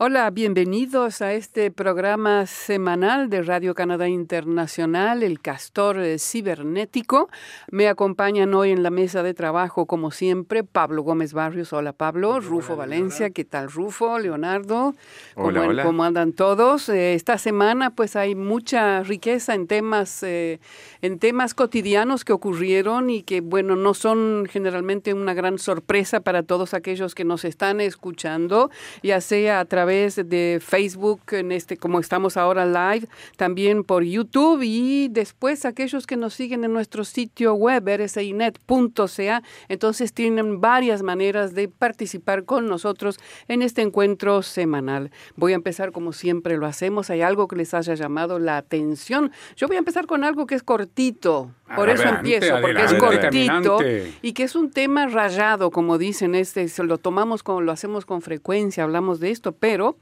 [0.00, 7.28] Hola, bienvenidos a este programa semanal de Radio Canadá Internacional, El Castor Cibernético.
[7.72, 11.72] Me acompañan hoy en la mesa de trabajo, como siempre, Pablo Gómez Barrios.
[11.72, 12.38] Hola, Pablo.
[12.38, 13.30] Rufo Valencia.
[13.30, 14.20] ¿Qué tal, Rufo?
[14.20, 14.94] Leonardo.
[15.34, 15.82] Hola, ¿Cómo, hola.
[15.82, 16.88] cómo andan todos?
[16.90, 20.60] Eh, esta semana, pues, hay mucha riqueza en temas, eh,
[21.02, 26.44] en temas cotidianos que ocurrieron y que, bueno, no son generalmente una gran sorpresa para
[26.44, 28.70] todos aquellos que nos están escuchando,
[29.02, 34.62] ya sea a través de Facebook, en este, como estamos ahora live, también por YouTube
[34.62, 39.42] y después aquellos que nos siguen en nuestro sitio web, rsinet.ca.
[39.68, 45.10] Entonces tienen varias maneras de participar con nosotros en este encuentro semanal.
[45.36, 47.10] Voy a empezar como siempre lo hacemos.
[47.10, 49.32] ¿Hay algo que les haya llamado la atención?
[49.56, 51.50] Yo voy a empezar con algo que es cortito.
[51.74, 53.78] Por eso empiezo, porque es cortito
[54.22, 58.06] y que es un tema rayado, como dicen, este, se lo tomamos como lo hacemos
[58.06, 59.96] con frecuencia, hablamos de esto, pero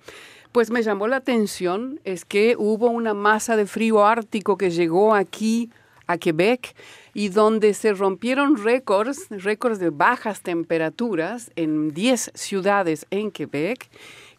[0.52, 5.14] pues me llamó la atención es que hubo una masa de frío ártico que llegó
[5.14, 5.70] aquí
[6.06, 6.74] a Quebec
[7.14, 13.88] y donde se rompieron récords, récords de bajas temperaturas en 10 ciudades en Quebec.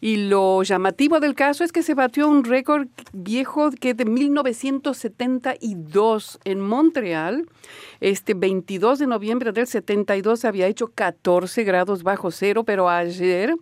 [0.00, 6.38] Y lo llamativo del caso es que se batió un récord viejo que de 1972
[6.44, 7.48] en Montreal.
[8.00, 13.56] Este 22 de noviembre del 72 había hecho 14 grados bajo cero, pero ayer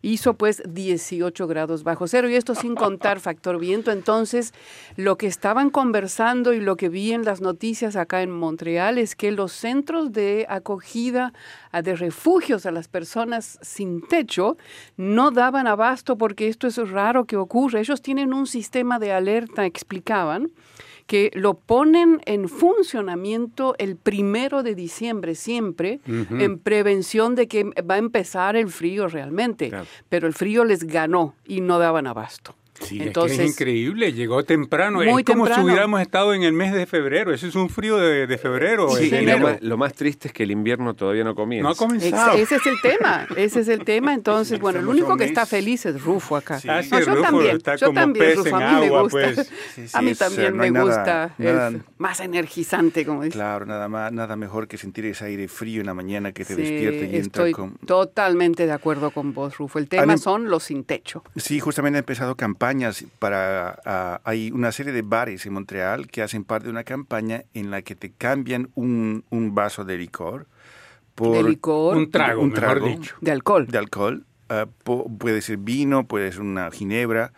[0.00, 3.90] hizo pues 18 grados bajo cero y esto sin contar factor viento.
[3.90, 4.54] Entonces,
[4.96, 9.14] lo que estaban conversando y lo que vi en las noticias acá en Montreal es
[9.14, 11.34] que los centros de acogida
[11.82, 14.56] de refugios a las personas sin techo
[14.96, 17.80] no daban abasto porque esto es raro que ocurre.
[17.80, 20.50] Ellos tienen un sistema de alerta, explicaban,
[21.06, 27.96] que lo ponen en funcionamiento el primero de diciembre siempre en prevención de que va
[27.96, 29.70] a empezar el frío realmente.
[29.70, 29.86] Claro.
[30.08, 32.54] Pero el frío les ganó y no daban abasto.
[32.82, 34.98] Sí, es que Entonces, es increíble, llegó temprano.
[34.98, 35.54] Muy es como temprano.
[35.54, 37.32] si hubiéramos estado en el mes de febrero.
[37.32, 40.34] Eso es un frío de, de febrero Sí, de lo, más, lo más triste es
[40.34, 41.62] que el invierno todavía no comienza.
[41.62, 42.36] No ha Ex- comenzado.
[42.36, 44.14] ese es el tema, ese es el tema.
[44.22, 46.58] Entonces, bueno, el único que está feliz es Rufo acá.
[46.60, 46.68] Sí.
[46.68, 48.80] Ah, sí, No, yo Rufo también, está yo como también, pez Rufo, en a mí
[48.80, 49.18] me agua, gusta.
[49.34, 49.46] pues.
[49.74, 53.34] Sí, sí, a mí también no me nada- gusta, es nada- más energizante, como dice.
[53.34, 56.54] Claro, nada más, nada mejor que sentir ese aire frío en la mañana que te
[56.54, 57.74] Sí, despierta y entra estoy con...
[57.86, 59.78] totalmente de acuerdo con vos, Rufo.
[59.78, 61.22] El tema son los sin techo.
[61.36, 62.36] Sí, justamente han empezado
[62.72, 63.78] campañas para...
[63.84, 67.70] ah, hay una serie de bares en Montreal que hacen parte de una campaña en
[67.70, 70.46] la que te cambian un, un vaso de licor
[71.14, 71.36] por...
[71.36, 72.86] de licor, Un trago, un mejor trago.
[72.86, 73.16] dicho.
[73.20, 73.66] de alcohol.
[73.66, 74.24] de alcohol.
[74.48, 77.32] ah, po- puede ser vino, puede ser una ginebra.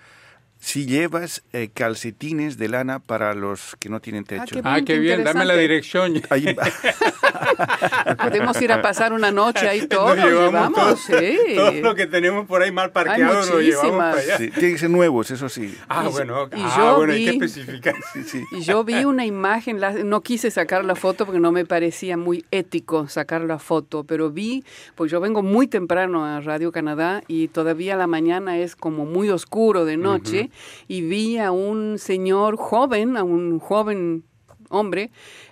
[0.64, 4.46] Si llevas eh, calcetines de lana para los que no tienen techo.
[4.56, 6.22] qué Ah, qué bien, dame la dirección.
[6.30, 6.56] Hay-
[8.22, 11.36] Podemos ir a pasar una noche ahí todos, Nos llevamos, todo, sí.
[11.54, 14.38] todo lo que tenemos por ahí mal parqueado lo llevamos para allá.
[14.38, 15.76] sí, tienen que ser nuevos, eso sí.
[15.88, 17.94] Ah, Y- bueno, y ah, yo bueno, hay que vi- especificar.
[18.14, 18.44] Sí, sí.
[18.52, 22.16] Y yo vi una imagen, la- no quise sacar la foto porque no me parecía
[22.16, 24.64] muy ético sacar la foto, pero vi,
[24.94, 29.28] pues yo vengo muy temprano a Radio Canadá y todavía la mañana es como muy
[29.28, 30.50] oscuro de noche
[30.88, 34.24] y vi a un señor joven, a un joven
[34.70, 35.10] hombre,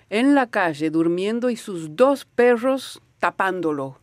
[0.09, 4.02] en la calle durmiendo y sus dos perros tapándolo.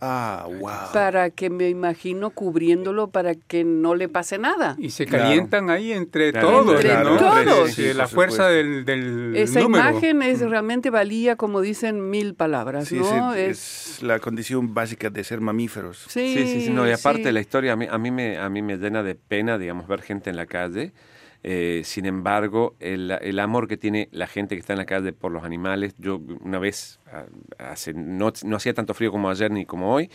[0.00, 0.92] Ah, wow.
[0.92, 4.76] Para que me imagino cubriéndolo para que no le pase nada.
[4.78, 5.24] Y se Claro.
[5.24, 7.16] calientan ahí entre Claro, todos, entre ¿no?
[7.16, 7.70] todos.
[7.72, 9.90] Sí, Sí, la fuerza del, del Esa número.
[9.90, 13.34] imagen es realmente valía, como dicen, mil palabras, Sí, ¿no?
[13.34, 16.04] Es- es la condición básica de ser mamíferos.
[16.08, 17.32] sí, Sí, sí, sí, no, y aparte sí.
[17.32, 20.02] la historia a mí, a mí me a mí me llena de pena, digamos, ver
[20.02, 20.92] gente en la calle.
[21.50, 25.14] Eh, sin embargo, el, el amor que tiene la gente que está en la calle
[25.14, 27.00] por los animales, yo una vez,
[27.56, 30.10] hace, no, no hacía tanto frío como ayer ni como hoy,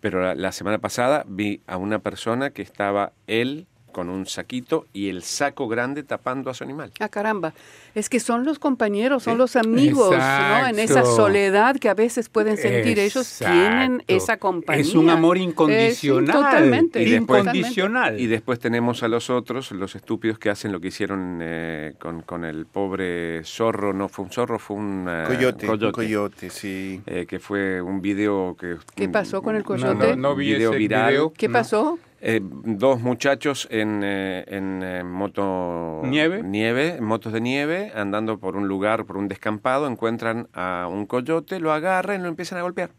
[0.00, 3.66] pero la, la semana pasada vi a una persona que estaba él
[3.98, 6.92] con un saquito y el saco grande tapando a su animal.
[7.00, 7.52] Ah, caramba.
[7.96, 10.66] Es que son los compañeros, son los amigos, ¿no?
[10.68, 12.96] En esa soledad que a veces pueden sentir.
[13.00, 14.82] Ellos tienen esa compañía.
[14.82, 16.32] Es un amor Eh, incondicional.
[16.32, 17.02] totalmente.
[17.02, 18.20] Y después- incondicional.
[18.20, 22.22] Y después tenemos a los otros, los estúpidos que hacen lo que hicieron eh, con,
[22.22, 27.00] con el pobre zorro, no fue un zorro, fue un eh, Coyote, un coyote, sí.
[27.04, 28.76] eh, que fue un video que...
[28.94, 30.10] ¿Qué pasó con el No, coyote?
[30.14, 31.08] no, no vi Video ese viral.
[31.10, 31.32] video.
[31.36, 31.52] ¿Qué no.
[31.54, 31.98] pasó?
[32.20, 36.42] Eh, dos muchachos en, eh, en eh, moto ¿Nieve?
[36.42, 41.06] nieve, en motos de nieve, andando por un lugar, por un descampado, encuentran a un
[41.06, 42.90] coyote, lo agarran y lo empiezan a golpear.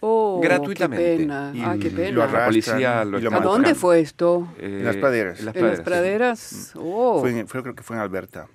[0.00, 1.04] Oh, Gratuitamente.
[1.12, 1.52] Qué pena.
[1.54, 2.26] Y Ah, qué lo pena.
[2.26, 4.48] La policía lo y ¿A dónde fue esto?
[4.58, 5.38] Eh, En las praderas.
[5.40, 6.56] en las ¿En las praderas, sí.
[6.72, 6.72] praderas?
[6.76, 7.20] Oh.
[7.20, 8.46] Fue, en- fue- creo que fue en Alberta.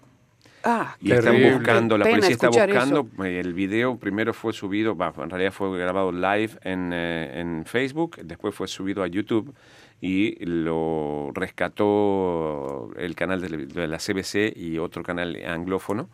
[0.64, 5.14] Ah, Y están buscando, la Qué policía está buscando, el video primero fue subido, bah,
[5.16, 9.54] en realidad fue grabado live en, eh, en Facebook, después fue subido a YouTube
[10.00, 16.10] y lo rescató el canal de la CBC y otro canal anglófono,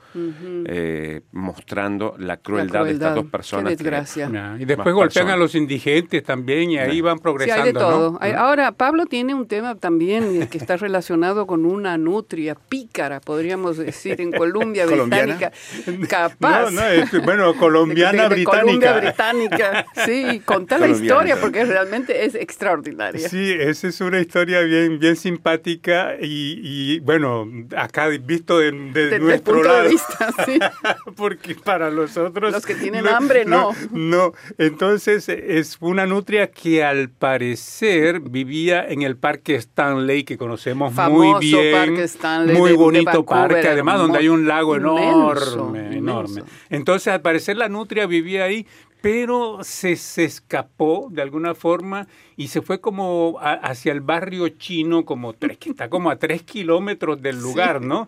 [0.66, 3.72] eh, mostrando la crueldad, de estas dos personas.
[3.72, 4.56] Qué desgracia.
[4.58, 7.64] y después golpean a los indigentes también y ahí van progresando.
[7.64, 8.20] hay de todo.
[8.38, 14.22] Ahora, Pablo tiene un tema también que está relacionado con una nutria pícara, podríamos decir,
[14.22, 15.52] en Colombia británica.
[16.10, 16.72] Capaz.
[16.72, 18.62] No, no, bueno, colombiana británica.
[18.62, 19.86] Colombia británica.
[20.06, 23.28] Sí, contar la historia porque realmente es extraordinaria.
[23.28, 29.68] Sí, esa es una historia bien, bien simpática y, bueno, acá visto de, nuestro punto
[29.68, 29.84] lado.
[29.84, 30.60] De vista, sí.
[31.16, 32.52] porque para los otros...
[32.52, 33.72] Los que tienen hambre, no.
[33.92, 40.94] No, entonces es una nutria que al parecer vivía en el Parque Stanley, que conocemos
[41.10, 41.74] muy bien.
[41.74, 46.44] Parque Stanley muy de, bonito parque, además donde hay un lago enorme, enorme.
[46.70, 48.68] Entonces al parecer la nutria vivía ahí,
[49.04, 52.08] pero se, se, escapó de alguna forma
[52.38, 56.44] y se fue como hacia el barrio chino, como tres, que está como a tres
[56.44, 58.08] kilómetros del lugar, ¿no?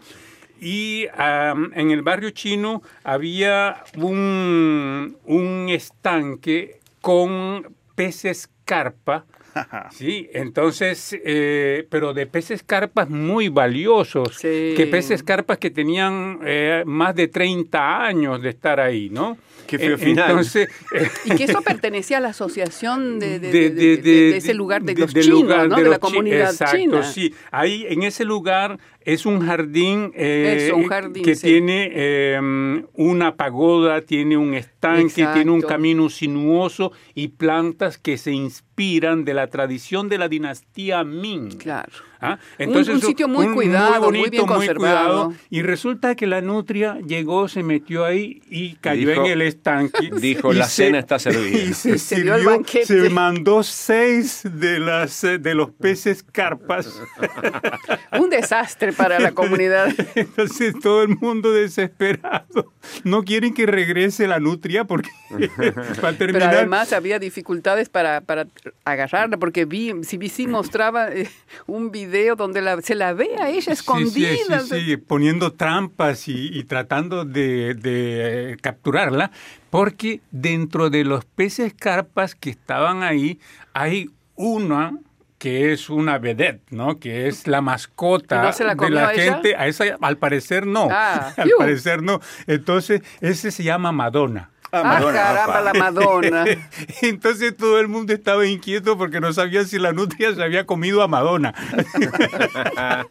[0.61, 9.25] Y en el barrio chino había un, un estanque con peces carpa.
[9.91, 16.83] Sí, entonces, eh, pero de peces carpas muy valiosos, que peces carpas que tenían eh,
[16.85, 19.37] más de 30 años de estar ahí, ¿no?
[19.67, 20.29] Qué feo final.
[20.29, 20.69] Entonces,
[21.25, 25.75] y que eso pertenecía a la asociación de, de, ese lugar de los chinos, ¿no?
[25.75, 27.03] de, la comunidad exacto, china.
[27.03, 27.33] sí.
[27.51, 30.71] Ahí, en ese lugar es un jardín, eh,
[31.23, 31.91] que tiene
[32.35, 39.23] em, una pagoda, tiene un estanque, tiene un camino sinuoso y plantas que se inspiran
[39.23, 41.57] de la tradición de la dinastía Ming.
[41.57, 41.91] Claro.
[42.21, 42.39] ¿Ah?
[42.57, 45.33] Entonces, un, sitio muy cuidado, muy, bien conservado.
[45.49, 50.09] y resulta que la nutria llegó, se metió ahí y cayó en el estanque.
[50.19, 51.45] Dijo, la cena está servida.
[51.65, 57.01] Y se, sirvió, se mandó seis de, las, de los peces carpas.
[58.19, 59.93] un desastre para la comunidad.
[60.15, 62.73] Entonces todo el mundo desesperado.
[63.03, 65.09] No quieren que regrese la nutria porque
[66.01, 66.49] para terminar...
[66.49, 68.47] Pero además había dificultades para, para
[68.83, 71.29] agarrarla porque vi, si vi, sí mostraba eh,
[71.67, 74.59] un video donde la, se la ve a ella escondida.
[74.59, 79.31] Sí, sí, poniendo trampas y, tratando de, de eh, capturarla
[79.69, 83.39] porque dentro de los peces carpas que estaban ahí
[83.73, 84.97] hay una
[85.37, 86.99] que es una vedette, ¿no?
[86.99, 89.55] Que es la mascota de la gente.
[89.55, 90.87] A esa, al parecer no.
[90.91, 92.21] Ah, al parecer no.
[92.47, 94.49] Entonces, ese se llama Madonna.
[94.75, 96.45] Ah, ah caramba, la Madonna.
[97.01, 101.01] Entonces todo el mundo estaba inquieto porque no sabía si la nutria se había comido
[101.01, 101.53] a Madonna.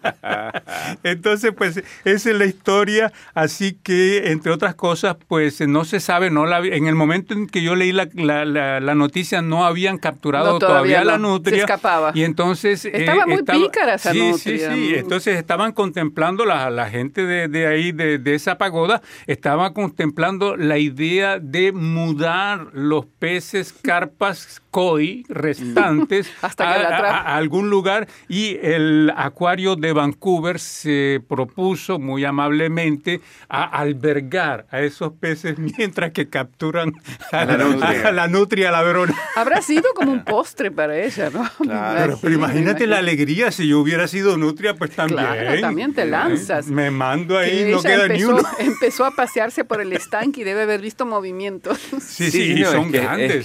[1.02, 3.12] Entonces, pues, esa es la historia.
[3.34, 7.46] Así que, entre otras cosas, pues no se sabe, no la, en el momento en
[7.46, 11.56] que yo leí la, la, noticia, no habían capturado todavía, la nutria.
[11.56, 12.12] Se escapaba.
[12.14, 12.84] Y entonces...
[12.84, 14.75] Eh, estaba muy pícara esa sí, nutria.
[14.75, 19.00] Sí, sí, Entonces estaban contemplando, la, la gente de, de ahí, de, de esa pagoda,
[19.26, 28.08] estaba contemplando la idea de mudar los peces carpas koi restantes Hasta a, algún lugar
[28.28, 36.10] y el acuario de Vancouver se propuso muy amablemente a albergar a esos peces mientras
[36.10, 36.92] que capturan
[37.30, 39.14] a la, nutria, a la, nutria ladrona.
[39.36, 41.48] Habrá sido como un postre para ella, ¿no?
[41.62, 45.20] Claro, pero imagínate la alegría si yo hubiera sido nutria, pues también.
[45.20, 46.66] Claro, también te lanzas.
[46.66, 48.43] Me mando ahí, no queda ni uno.
[48.58, 51.78] Empezó a pasearse por el estanque y debe haber visto movimientos.
[52.00, 53.44] Sí, sí, son grandes.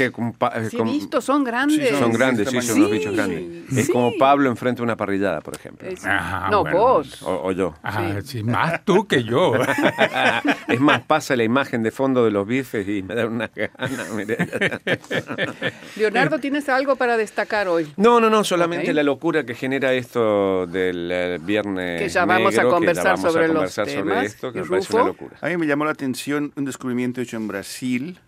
[0.72, 1.98] sí, visto, son grandes.
[1.98, 3.78] son grandes, sí, son unos bichos grandes.
[3.78, 5.88] Es como Pablo enfrente de una parrillada, por ejemplo.
[6.50, 7.22] no, vos.
[7.24, 7.76] O, yo.
[8.24, 8.44] sí.
[8.44, 9.54] más tú que yo.
[10.68, 14.06] es más, pasa la imagen de fondo de los bifes y me da una gana.
[15.96, 17.92] Leonardo, ¿tienes algo para destacar hoy?
[17.98, 22.02] No, no, no, solamente la locura que genera esto del eh, viernes.
[22.02, 24.26] Que ya vamos a conversar sobre los temas.
[24.26, 25.38] esto, que me parece una locura.
[25.42, 28.20] A mí me llamó la atención un descubrimiento hecho en Brasil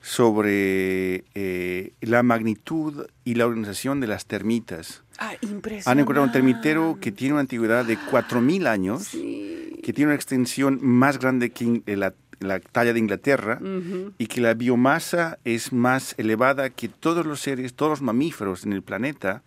[0.00, 5.02] sobre eh, la magnitud y la organización de las termitas.
[5.18, 5.90] Ah, impresionante.
[5.90, 10.78] Han encontrado un termitero que tiene una antigüedad de 4.000 años, que tiene una extensión
[10.82, 12.14] más grande que la,
[12.72, 13.60] talla de Inglaterra
[14.16, 18.72] y que la biomasa es más elevada que todos los seres, todos los mamíferos en
[18.72, 19.42] el planeta.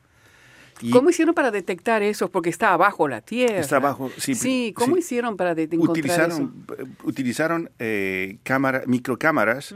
[0.92, 2.30] ¿Cómo hicieron para detectar eso?
[2.30, 3.60] Porque está abajo la Tierra.
[3.60, 4.36] Está abajo, sí.
[4.36, 6.88] Sí, ¿cómo hicieron para detectar utilizaron, eso?
[7.04, 8.38] Utilizaron eh,
[8.86, 9.74] microcámaras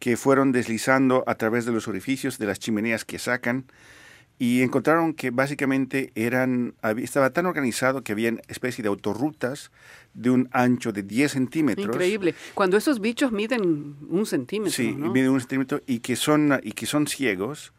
[0.00, 3.66] que fueron deslizando a través de los orificios de las chimeneas que sacan
[4.38, 9.70] y encontraron que básicamente eran, estaba tan organizado que había especie de autorrutas
[10.14, 11.86] de un ancho de 10 centímetros.
[11.94, 12.34] Increíble.
[12.54, 14.72] Cuando esos bichos miden un centímetro.
[14.72, 17.74] Sí, miden un centímetro y que son, y que son ciegos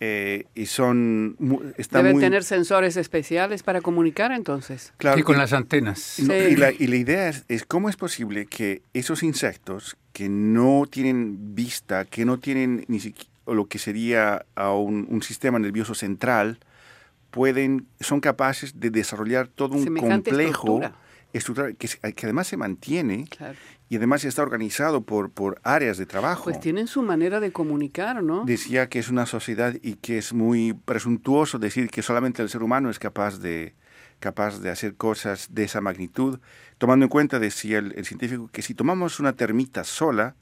[0.00, 6.18] eh, y son deben tener sensores especiales para comunicar entonces claro y con las antenas
[6.18, 10.86] y, la, y, la, idea es, es, cómo es posible que esos insectos que no
[10.90, 15.94] tienen vista que no tienen ni siquiera lo que sería a un, un, sistema nervioso
[15.94, 16.58] central
[17.30, 20.80] pueden son capaces de desarrollar todo un complejo
[21.34, 23.58] estructura, que, que, además se mantiene claro
[23.94, 26.44] y además está organizado por, por áreas de trabajo.
[26.44, 28.44] Pues tienen su manera de comunicar, ¿no?
[28.44, 32.62] Decía que es una sociedad y que es muy presuntuoso decir que solamente el ser
[32.62, 33.74] humano es capaz de,
[34.24, 36.40] capaz de hacer cosas de esa magnitud,
[36.78, 40.34] tomando en cuenta, decía el, el científico, que si tomamos una termita sola,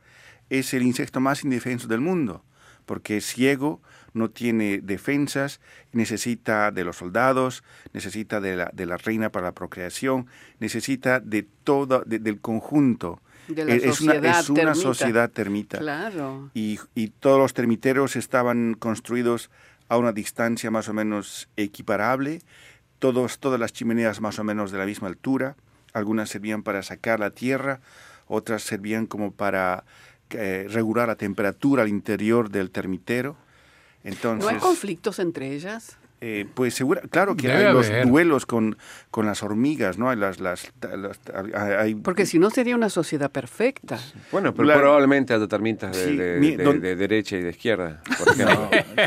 [0.50, 2.44] es el insecto más indefenso del mundo,
[2.86, 3.80] porque es ciego,
[4.14, 5.60] no tiene defensas,
[5.90, 10.28] necesita de los soldados, necesita de la, de la reina para la procreación,
[10.60, 15.78] necesita de todo, del conjunto es, una, es una sociedad termita.
[15.78, 16.50] Claro.
[16.54, 19.50] Y, y, todos los termiteros estaban construidos
[19.88, 22.40] a una distancia más o menos equiparable,
[23.02, 25.56] todos, todas las chimeneas más o menos de la misma altura,
[25.92, 27.80] algunas servían para sacar la tierra,
[28.28, 29.82] otras servían como para
[30.30, 33.34] eh, regular la temperatura al interior del termitero.
[34.04, 35.96] Entonces, ¿No hay conflictos entre ellas?
[36.24, 38.76] Eh, pues segura, claro que hay los duelos con,
[39.10, 40.08] con las hormigas, ¿no?
[40.08, 40.70] Hay las, las,
[41.52, 41.96] hay...
[41.96, 43.98] Porque si no sería una sociedad perfecta.
[44.30, 48.02] Bueno, pero probablemente haya tormentas de, de, derecha y de izquierda.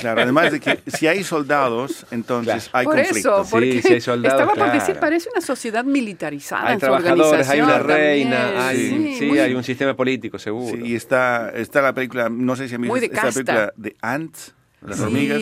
[0.02, 3.48] claro, además de que si hay soldados, entonces hay por conflictos.
[3.48, 6.68] Eso, porque sí, hay soldados, estaba por decir, parece una sociedad militarizada.
[6.68, 10.86] Hay trabajadores, hay una reina, hay, sí, hay un sistema político seguro.
[10.86, 15.00] y está, está la película, no sé si a mí esta película de Ants las
[15.00, 15.42] hormigas,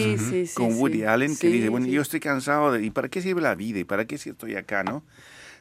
[0.53, 3.55] con Woody Allen, que dice, bueno, yo estoy cansado de, ¿y para qué sirve la
[3.55, 3.79] vida?
[3.79, 5.03] ¿Y para qué si estoy acá, no?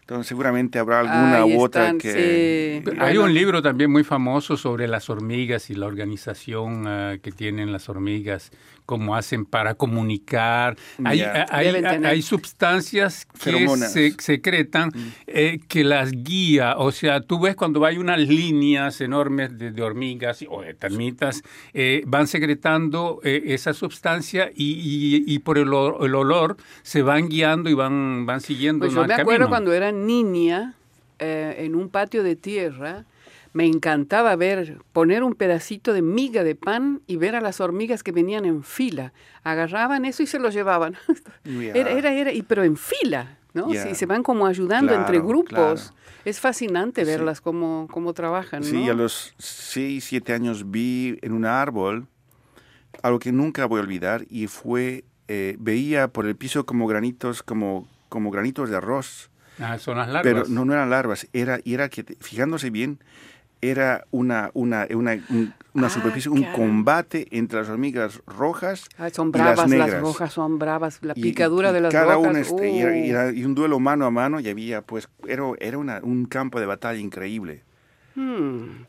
[0.03, 2.83] Entonces seguramente habrá alguna u otra que...
[2.99, 7.71] Hay un libro también muy famoso sobre las hormigas y la organización ah, que tienen
[7.71, 8.51] las hormigas
[8.93, 10.77] cómo hacen para comunicar.
[11.03, 15.13] Hay, hay, sustancias que se secretan mm.
[15.29, 16.75] eh, que las guía.
[16.77, 22.03] O sea, tú ves cuando hay unas líneas enormes de, hormigas o de termitas, eh,
[22.07, 28.43] van secretando eh, esa sustancia y, por el, olor se van guiando y van, van
[28.43, 28.85] siguiendo.
[28.85, 30.75] Pues yo me acuerdo cuando era niña
[31.19, 33.07] en un patio de tierra
[33.53, 38.03] me encantaba ver, poner un pedacito de miga de pan y ver a las hormigas
[38.03, 39.13] que venían en fila.
[39.45, 40.97] Agarraban eso y se lo llevaban.
[41.45, 43.71] era, era, era, y, pero en fila, ¿no?
[43.71, 45.93] Sí, se van como ayudando entre grupos.
[46.25, 48.63] Es fascinante verlas cómo, cómo trabajan.
[48.63, 52.07] Sí, a los 6, 7 años vi en un árbol
[53.03, 57.43] algo que nunca voy a olvidar y fue, eh, veía por el piso como granitos,
[57.43, 59.31] como, como granitos de arroz.
[59.59, 60.23] Ah, son las larvas.
[60.23, 63.01] Pero no, no eran larvas, era, era que, fijándose bien,
[63.63, 65.19] era una, una, una,
[65.73, 69.91] una ah, superficie, un combate entre las hormigas rojas son bravas, y las negras.
[69.91, 72.31] Las rojas son bravas, la picadura de las cada rojas.
[72.31, 73.31] Una este, uh.
[73.33, 76.67] y, un duelo mano a mano y había, pues, era, era una, un campo de
[76.67, 77.63] batalla increíble.
[78.15, 78.85] Hmm.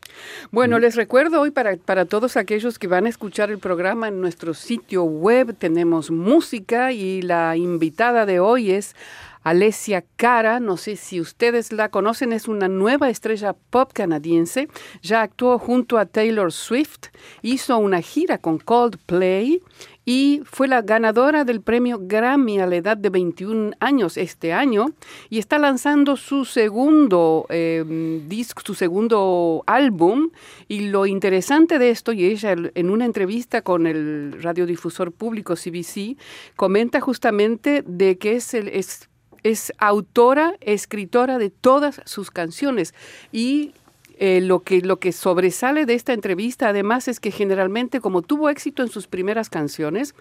[0.50, 4.20] Bueno, les recuerdo hoy para, para todos aquellos que van a escuchar el programa en
[4.20, 8.94] nuestro sitio web tenemos música y la invitada de hoy es
[9.44, 14.68] Alessia Cara, no sé si ustedes la conocen, es una nueva estrella pop canadiense,
[15.02, 17.08] ya actuó junto a Taylor Swift,
[17.42, 19.60] hizo una gira con Coldplay
[20.06, 24.86] y fue la ganadora del premio Grammy a la edad de 21 años este año
[25.30, 30.30] y está lanzando su segundo em, disco, su segundo álbum.
[30.68, 36.18] Y lo interesante de esto y ella en una entrevista con el radiodifusor público CBC
[36.56, 39.08] comenta justamente de que es el es
[39.44, 42.94] es autora, escritora de todas sus canciones.
[43.30, 43.74] Y
[44.18, 48.48] eh, lo, que, lo que sobresale de esta entrevista además es que generalmente como tuvo
[48.48, 50.14] éxito en sus primeras canciones,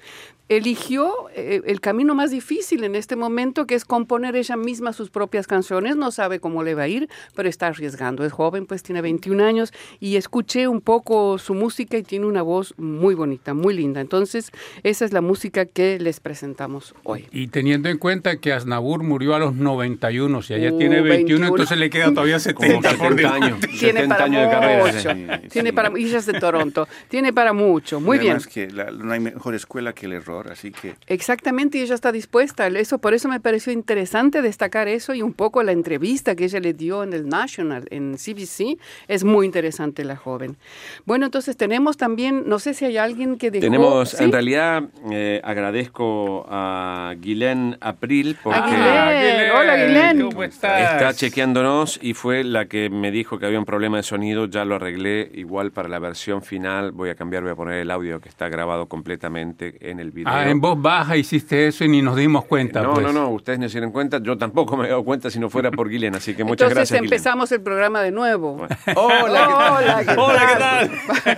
[0.50, 5.10] eligió eh, el camino más difícil en este momento, que es componer ella misma sus
[5.10, 5.96] propias canciones.
[5.96, 8.26] No sabe cómo le va a ir, pero está arriesgando.
[8.26, 12.42] Es joven, pues tiene 21 años y escuché un poco su música y tiene una
[12.42, 14.02] voz muy bonita, muy linda.
[14.02, 14.52] Entonces,
[14.84, 17.28] esa es la música que les presentamos hoy.
[17.32, 21.78] Y teniendo en cuenta que Aznabur murió a los 91, si ella tiene 21, entonces
[21.78, 22.90] le queda todavía 70,
[23.34, 23.60] años.
[23.92, 25.42] Tiene para años de carrera.
[25.50, 26.88] Tiene para, y ella es de Toronto.
[27.10, 28.00] Tiene para mucho.
[28.00, 28.38] Muy bien.
[28.52, 30.96] que no hay mejor escuela que el error así que...
[31.08, 32.68] Exactamente, y ella está dispuesta.
[32.68, 36.60] Eso, por eso me pareció interesante destacar eso y un poco la entrevista que ella
[36.60, 38.78] le dio en el National, en CBC.
[39.08, 40.58] Es muy interesante la joven.
[41.06, 43.62] Bueno, entonces tenemos también, no sé si hay alguien que dejó...
[43.62, 48.60] Tenemos, en realidad, eh, agradezco a Guilén April porque...
[48.60, 50.30] Hola, Guilén.
[50.30, 50.94] ¿Cómo estás?
[50.94, 54.66] Está chequeándonos y fue la que me dijo que había un problema de sonido, ya
[54.66, 55.32] lo arreglé.
[55.34, 58.48] Igual para la versión final voy a cambiar, voy a poner el audio que está
[58.48, 60.32] grabado completamente en el video.
[60.32, 62.84] Ah, en voz baja hiciste eso y ni nos dimos cuenta.
[62.84, 63.08] no, pues.
[63.08, 64.20] no, no, ustedes no se dieron cuenta.
[64.22, 66.92] Yo tampoco me he dado cuenta si no fuera por Guilén, así que muchas Entonces
[66.92, 67.12] gracias.
[67.12, 68.68] empezamos el programa de nuevo.
[68.96, 70.20] Hola, ¿qué tal?
[70.20, 70.90] Hola,
[71.24, 71.34] ¿qué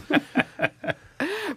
[0.00, 0.22] tal?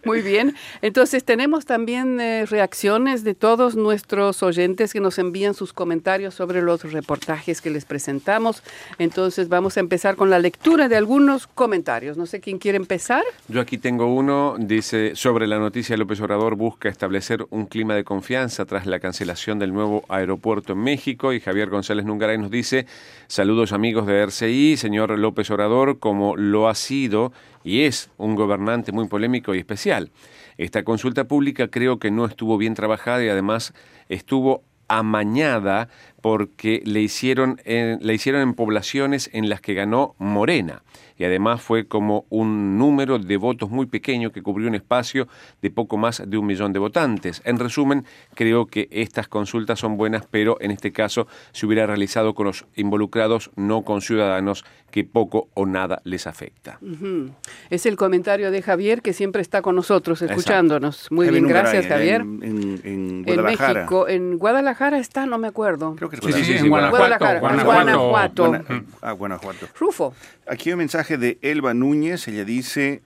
[0.04, 0.56] Muy bien.
[0.82, 6.62] Entonces tenemos también eh, reacciones de todos nuestros oyentes que nos envían sus comentarios sobre
[6.62, 8.64] los reportajes que les presentamos.
[8.98, 12.18] Entonces vamos a empezar con la lectura de algunos comentarios.
[12.18, 13.24] No sé quién quiere empezar.
[13.48, 18.04] Yo aquí tengo uno, dice, sobre la noticia López Obrador busca establecer un clima de
[18.04, 22.86] confianza tras la cancelación del nuevo aeropuerto en México y Javier González Nungaray nos dice,
[23.28, 27.32] saludos amigos de RCI, señor López Obrador, como lo ha sido
[27.64, 30.12] y es un gobernante muy polémico y especial.
[30.58, 33.74] Esta consulta pública creo que no estuvo bien trabajada y además
[34.10, 35.88] estuvo amañada
[36.22, 40.84] porque le hicieron, en, le hicieron en poblaciones en las que ganó Morena
[41.22, 45.28] y además fue como un número de votos muy pequeño que cubrió un espacio
[45.62, 47.44] de poco más de un millón de votantes.
[47.46, 52.34] En resumen, creo que estas consultas son buenas, pero en este caso se hubiera realizado
[52.34, 56.80] con los involucrados, no con ciudadanos que poco o nada les afecta.
[56.82, 57.32] Uh -huh.
[57.70, 60.96] Es el comentario de Javier que siempre está con nosotros, escuchándonos.
[60.96, 61.16] Exacto.
[61.16, 62.22] Muy Javier bien, gracias Javier.
[62.22, 63.72] En, en, en, Guadalajara.
[63.72, 65.96] En México, en Guadalajara está, no me acuerdo.
[65.96, 67.40] Creo que es sí, sí, sí, en Guanajuato.
[67.40, 67.66] Guanajuato.
[67.66, 68.48] Guanajuato.
[68.48, 68.86] Guanajuato.
[69.02, 69.68] Ah, Guanajuato.
[69.80, 70.14] Rufo.
[70.48, 73.02] Aquí hay un mensaje de Elba Núñez, ella dice,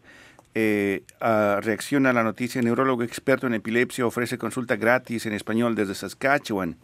[0.58, 5.76] eh, uh, reacciona a la noticia, neurólogo experto en epilepsia ofrece consulta gratis en español
[5.76, 6.78] desde Saskatchewan.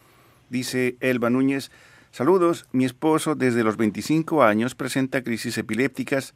[0.50, 1.72] Dice Elba Núñez,
[2.12, 6.34] saludos, mi esposo desde los 25 años presenta crisis epilépticas,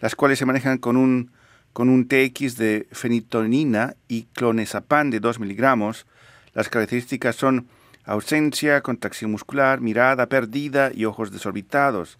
[0.00, 1.32] las cuales se manejan con un,
[1.74, 6.06] con un TX de fenitonina y clonazepam de 2 miligramos.
[6.54, 7.68] Las características son
[8.10, 12.18] ausencia, contracción muscular, mirada perdida y ojos desorbitados.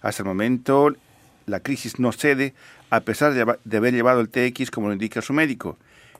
[0.00, 0.94] Hasta el momento,
[1.44, 2.54] la crisis no cede
[2.88, 5.76] a pesar de, haber llevado el TX como lo indica su médico.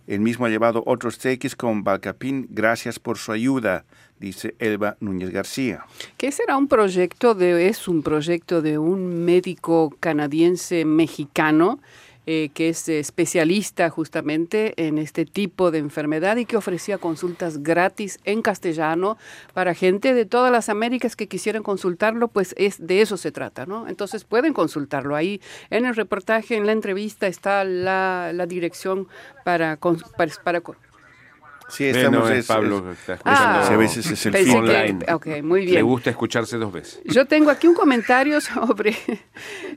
[0.06, 2.46] El mismo ha llevado otros TX con Valcapin.
[2.50, 3.84] Gracias por su ayuda,
[4.20, 5.84] dice Elba Núñez García.
[6.18, 11.80] ¿Qué será un proyecto de, es un proyecto de un médico canadiense mexicano
[12.26, 18.18] eh, que es especialista justamente en este tipo de enfermedad y que ofrecía consultas gratis
[18.24, 19.16] en castellano
[19.54, 23.66] para gente de todas las Américas que quisieran consultarlo, pues es de eso se trata,
[23.66, 23.88] ¿no?
[23.88, 25.40] Entonces pueden consultarlo ahí.
[25.70, 29.08] En el reportaje, en la entrevista está la, la dirección
[29.44, 30.60] para, para, para
[31.68, 32.92] Sí, estamos no, es, es, Pablo.
[32.92, 34.56] es, ah, a veces es el fin.
[34.56, 34.98] online.
[35.04, 35.74] Que, ok, muy bien.
[35.74, 37.00] Le gusta escucharse dos veces.
[37.04, 38.96] Yo tengo aquí un comentario sobre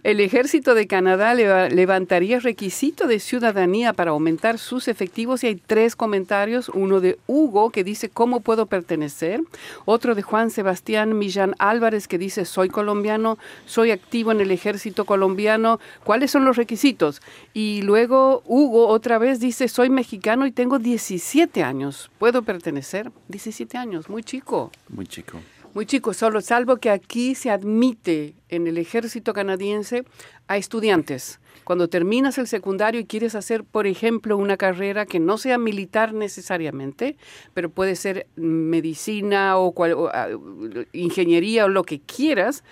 [0.04, 5.96] el ejército de Canadá levantaría requisito de ciudadanía para aumentar sus efectivos y hay tres
[5.96, 6.70] comentarios.
[6.70, 9.42] Uno de Hugo que dice ¿cómo puedo pertenecer?
[9.86, 15.06] Otro de Juan Sebastián Millán Álvarez que dice soy colombiano, soy activo en el ejército
[15.06, 15.80] colombiano.
[16.04, 17.22] ¿Cuáles son los requisitos?
[17.54, 21.79] Y luego Hugo otra vez dice soy mexicano y tengo 17 años.
[22.18, 23.12] ¿Puedo pertenecer?
[23.30, 24.72] 17 años, muy chico.
[24.90, 25.40] Muy chico.
[25.74, 30.04] Muy chico, solo salvo que aquí se admite en el ejército canadiense
[30.48, 31.40] a estudiantes.
[31.64, 36.14] Cuando terminas el secundario y quieres hacer, por ejemplo, una carrera que no sea militar
[36.14, 37.16] necesariamente,
[37.54, 42.64] pero puede ser medicina o, cual, o uh, ingeniería o lo que quieras,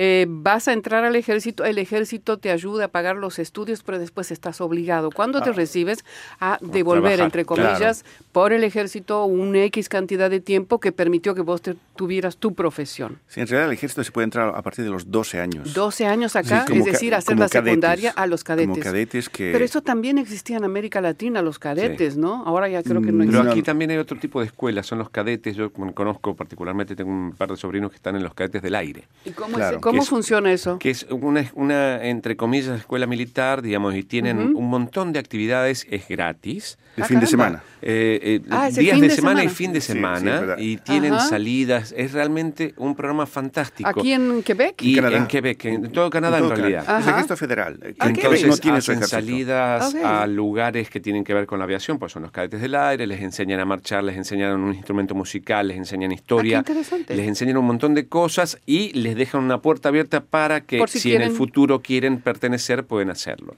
[0.00, 3.98] eh, vas a entrar al ejército, el ejército te ayuda a pagar los estudios, pero
[3.98, 6.04] después estás obligado, cuando te ah, recibes,
[6.38, 8.26] a devolver, trabajar, entre comillas, claro.
[8.30, 12.54] por el ejército un X cantidad de tiempo que permitió que vos te, tuvieras tu
[12.54, 13.18] profesión.
[13.26, 15.74] Sí, en realidad el ejército se puede entrar a partir de los 12 años.
[15.74, 18.68] 12 años acá, sí, es decir, hacer la cadetes, secundaria a los cadetes.
[18.68, 19.50] Como cadetes que...
[19.50, 22.20] Pero eso también existía en América Latina, los cadetes, sí.
[22.20, 22.44] ¿no?
[22.46, 23.50] Ahora ya creo que no Pero existe.
[23.50, 25.56] aquí también hay otro tipo de escuelas, son los cadetes.
[25.56, 29.02] Yo conozco particularmente, tengo un par de sobrinos que están en los cadetes del aire.
[29.24, 29.78] ¿Y cómo, claro.
[29.78, 30.78] es, cómo funciona eso?
[30.78, 34.56] que es una, una, entre comillas, escuela militar, digamos, y tienen uh -huh.
[34.56, 36.78] un montón de actividades, es gratis.
[36.98, 37.62] El fin de semana.
[37.80, 41.14] Eh, eh, ah, días de, de, semana, semana y fin de semana, sí, y tienen
[41.14, 41.28] Ajá.
[41.28, 43.88] salidas, es realmente un programa fantástico.
[43.88, 44.82] ¿Aquí en Quebec?
[44.82, 45.16] y En Canadá.
[45.18, 46.84] en Quebec, en todo Canadá En en, todo realidad.
[46.84, 47.00] Canadá.
[47.00, 47.74] Es ejército federal.
[47.82, 51.46] eh, que Ah, Entonces no tiene su hacen salidas a lugares que tienen que ver
[51.46, 54.58] con la aviación, pues son los cadetes del aire, les enseñan a marchar, les enseñan
[54.60, 57.14] un instrumento musical, les enseñan historia, Ah, qué interesante.
[57.14, 60.88] les enseñan un montón de cosas y les dejan una puerta abierta para que Por
[60.88, 63.54] si, si en el futuro quieren pertenecer, pueden hacerlo.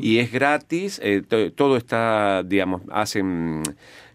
[0.00, 3.62] Y es gratis, eh, to- todo está, digamos, hacen,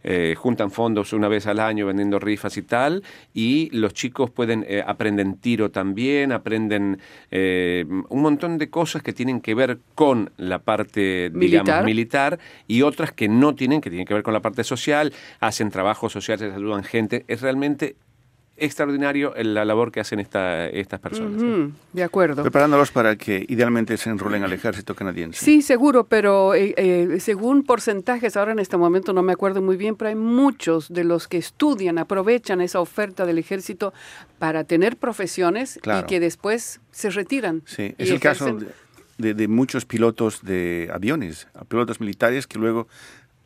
[0.04, 4.66] eh, juntan fondos una vez al año vendiendo rifas y tal, y los chicos pueden,
[4.68, 7.00] eh, aprenden tiro también, aprenden
[7.32, 11.66] eh, un montón de cosas que tienen que ver con la parte, Militar.
[11.66, 15.14] digamos, militar, y otras que no tienen, que tienen que ver con la parte social,
[15.40, 17.96] hacen trabajos sociales, ayudan gente, es realmente
[18.56, 21.42] extraordinario la labor que hacen esta, estas personas.
[21.92, 22.44] De acuerdo.
[22.44, 25.44] Preparándolos para que idealmente se enrolen al ejército canadiense.
[25.44, 29.76] Sí, seguro, pero eh, eh, según porcentajes, ahora en este momento no me acuerdo muy
[29.76, 33.94] bien, pero hay muchos de los que estudian, aprovechan esa oferta del ejército
[34.38, 37.64] para tener profesiones y que después se retiran.
[37.66, 38.58] Sí, es el caso
[39.18, 42.88] de, de muchos pilotos de aviones, pilotos militares que luego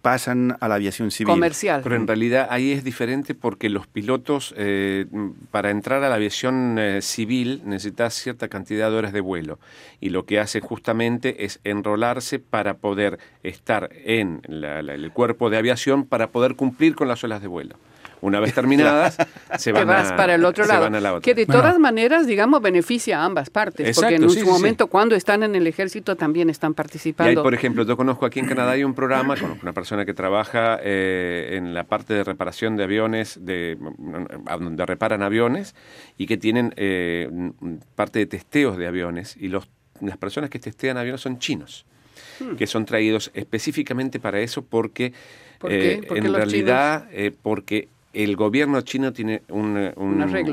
[0.07, 1.33] pasan a la aviación civil.
[1.33, 1.81] Comercial.
[1.83, 5.05] Pero en realidad ahí es diferente porque los pilotos, eh,
[5.51, 9.59] para entrar a la aviación eh, civil, necesitas cierta cantidad de horas de vuelo.
[9.99, 16.05] Y lo que hace justamente es enrolarse para poder estar en el cuerpo de aviación
[16.05, 17.75] para poder cumplir con las horas de vuelo.
[18.21, 19.17] Una vez terminadas,
[19.57, 20.89] se van, vas para el otro lado.
[20.89, 23.95] la Que de todas maneras, digamos, beneficia a ambas partes.
[23.95, 27.31] porque en un momento, cuando están en el ejército, también están participando.
[27.31, 30.05] Y hay, por ejemplo, yo conozco aquí en Canadá hay un programa con una persona
[30.05, 33.77] que trabaja eh, en la parte de reparación de aviones, de,
[34.59, 35.75] donde reparan aviones,
[36.17, 37.29] y que tienen eh,
[37.95, 39.37] parte de testeos de aviones.
[39.39, 39.69] Y los,
[40.01, 41.85] las personas que testean aviones son chinos,
[42.39, 42.55] hmm.
[42.55, 45.13] que son traídos específicamente para eso porque...
[45.67, 47.07] Eh, en realidad,
[47.41, 49.77] porque el gobierno chino tiene un,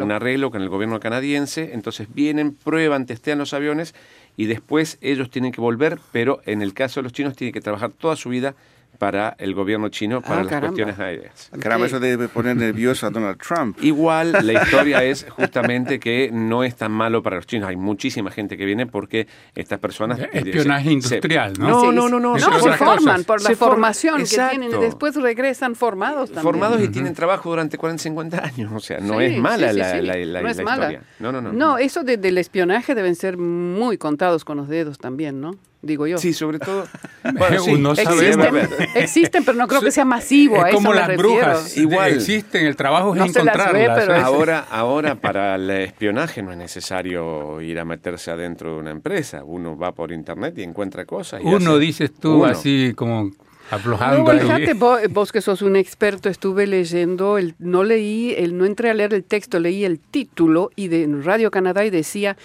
[0.08, 0.50] arreglo.
[0.50, 3.94] con el gobierno canadiense, entonces vienen, prueban, testean los aviones
[4.36, 7.60] y después ellos tienen que volver, pero en el caso de los chinos tienen que
[7.60, 8.54] trabajar toda su vida
[8.98, 11.50] para el gobierno chino para ah, las cuestiones aéreas.
[11.60, 13.76] Caramba, eso debe poner nervioso a Donald Trump.
[13.82, 17.68] Igual la historia es justamente que no es tan malo para los chinos.
[17.68, 20.20] Hay muchísima gente que viene porque estas personas...
[20.32, 21.68] Espionaje industrial, ¿no?
[21.68, 22.36] No, no, no, no.
[22.36, 26.42] No, se forman por la formación que tienen y después regresan formados también.
[26.42, 28.72] Formados y tienen trabajo durante 40, 50 años.
[28.74, 31.02] O sea, no es mala la, la, no es historia.
[31.18, 31.52] No, no, no.
[31.52, 35.56] No, eso del espionaje deben ser muy contados con los dedos también, ¿no?
[35.84, 36.18] Digo yo.
[36.18, 36.86] Sí, sobre todo.
[37.38, 40.64] Bueno, existen, existen, pero no creo que sea masivo.
[40.66, 41.74] Es como las brujas.
[41.74, 42.12] Igual.
[42.12, 44.08] Existen, el trabajo es encontrarlas.
[44.22, 49.42] ahora, ahora para el espionaje no es necesario ir a meterse adentro de una empresa.
[49.42, 51.40] Uno va por internet y encuentra cosas.
[51.42, 53.30] Uno, dices tú, así como
[53.70, 54.32] aflojando.
[54.32, 58.90] No, fíjate, vos, que sos un experto, estuve leyendo, el, no leí, el, no entré
[58.90, 62.36] a leer el texto, leí el título y de Radio Canadá y decía,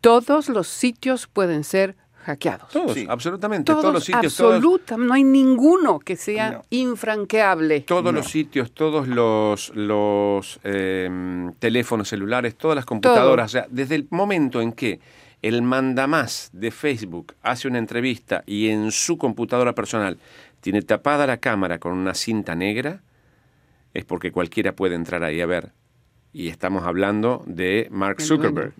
[0.00, 1.96] todos los sitios pueden ser
[2.26, 2.68] hackeados.
[2.70, 3.72] Todos, absolutamente.
[3.72, 4.40] Todos, los sitios.
[4.40, 7.82] Absoluta, no hay ninguno que sea infranqueable.
[7.82, 13.46] Todos los sitios, todos los, los em, teléfonos celulares, todas las computadoras.
[13.46, 15.00] O sea, desde el momento en que
[15.40, 20.18] el mandamás de Facebook hace una entrevista y en su computadora personal
[20.60, 23.02] tiene tapada la cámara con una cinta negra,
[23.94, 25.70] es porque cualquiera puede entrar ahí a ver
[26.36, 28.74] y estamos hablando de Mark Zuckerberg,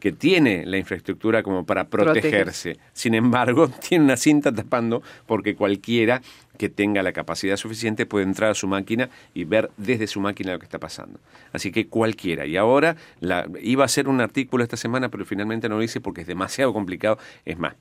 [0.00, 2.78] que tiene la infraestructura como para protegerse.
[2.94, 6.22] Sin embargo, tiene una cinta tapando porque cualquiera
[6.56, 10.52] que tenga la capacidad suficiente puede entrar a su máquina y ver desde su máquina
[10.52, 11.20] lo que está pasando.
[11.52, 12.46] Así que cualquiera.
[12.46, 16.00] Y ahora la, iba a hacer un artículo esta semana, pero finalmente no lo hice
[16.00, 17.18] porque es demasiado complicado.
[17.44, 17.74] Es más,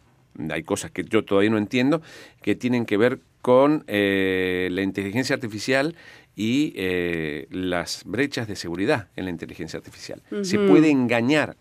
[0.50, 2.02] hay cosas que yo todavía no entiendo
[2.42, 5.96] que tienen que ver con eh, la inteligencia artificial
[6.36, 10.22] y eh, las brechas de seguridad en la inteligencia artificial.
[10.42, 11.56] Se puede engañar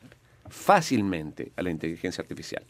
[0.48, 2.62] fácilmente a la inteligencia artificial.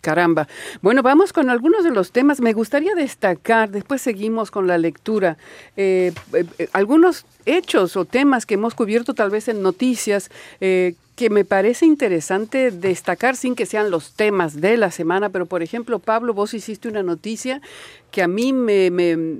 [0.00, 0.46] Caramba.
[0.80, 2.40] Bueno, vamos con algunos de los temas.
[2.40, 5.38] Me gustaría destacar, después seguimos con la lectura,
[5.76, 6.12] eh,
[6.72, 10.30] algunos hechos o temas que hemos cubierto tal vez en noticias
[11.18, 15.64] que me parece interesante destacar sin que sean los temas de la semana, pero por
[15.64, 17.60] ejemplo, Pablo, vos hiciste una noticia
[18.10, 18.90] que a mí me,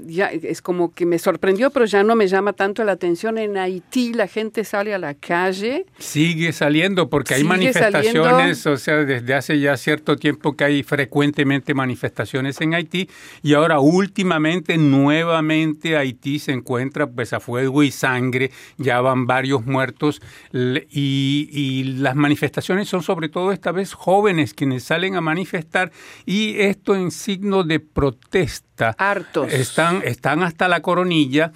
[0.07, 3.39] ya es como que me sorprendió, pero ya no me llama tanto la atención.
[3.39, 5.87] En Haití la gente sale a la calle.
[5.99, 11.73] Sigue saliendo porque hay manifestaciones, o sea, desde hace ya cierto tiempo que hay frecuentemente
[11.73, 13.09] manifestaciones en Haití
[13.43, 19.65] y ahora últimamente nuevamente Haití se encuentra pues a fuego y sangre, ya van varios
[19.65, 20.21] muertos
[20.53, 25.91] y las manifestaciones son sobre todo esta vez jóvenes quienes salen a manifestar
[26.27, 28.58] y esto en signo de protesta
[28.99, 29.53] Hartos.
[29.53, 31.53] Están, están hasta la coronilla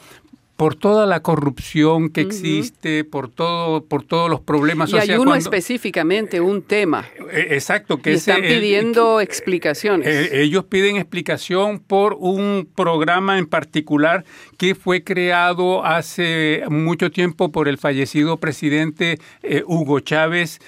[0.63, 4.93] por toda la corrupción que existe, por todo, por todos los problemas.
[4.93, 7.05] Y hay uno específicamente, un tema.
[7.33, 10.07] Eh, exacto, que están pidiendo explicaciones.
[10.07, 14.25] Eh, ellos piden explicación por un programa en particular
[14.57, 20.61] que fue creado hace mucho tiempo por el fallecido presidente eh, Hugo Chávez,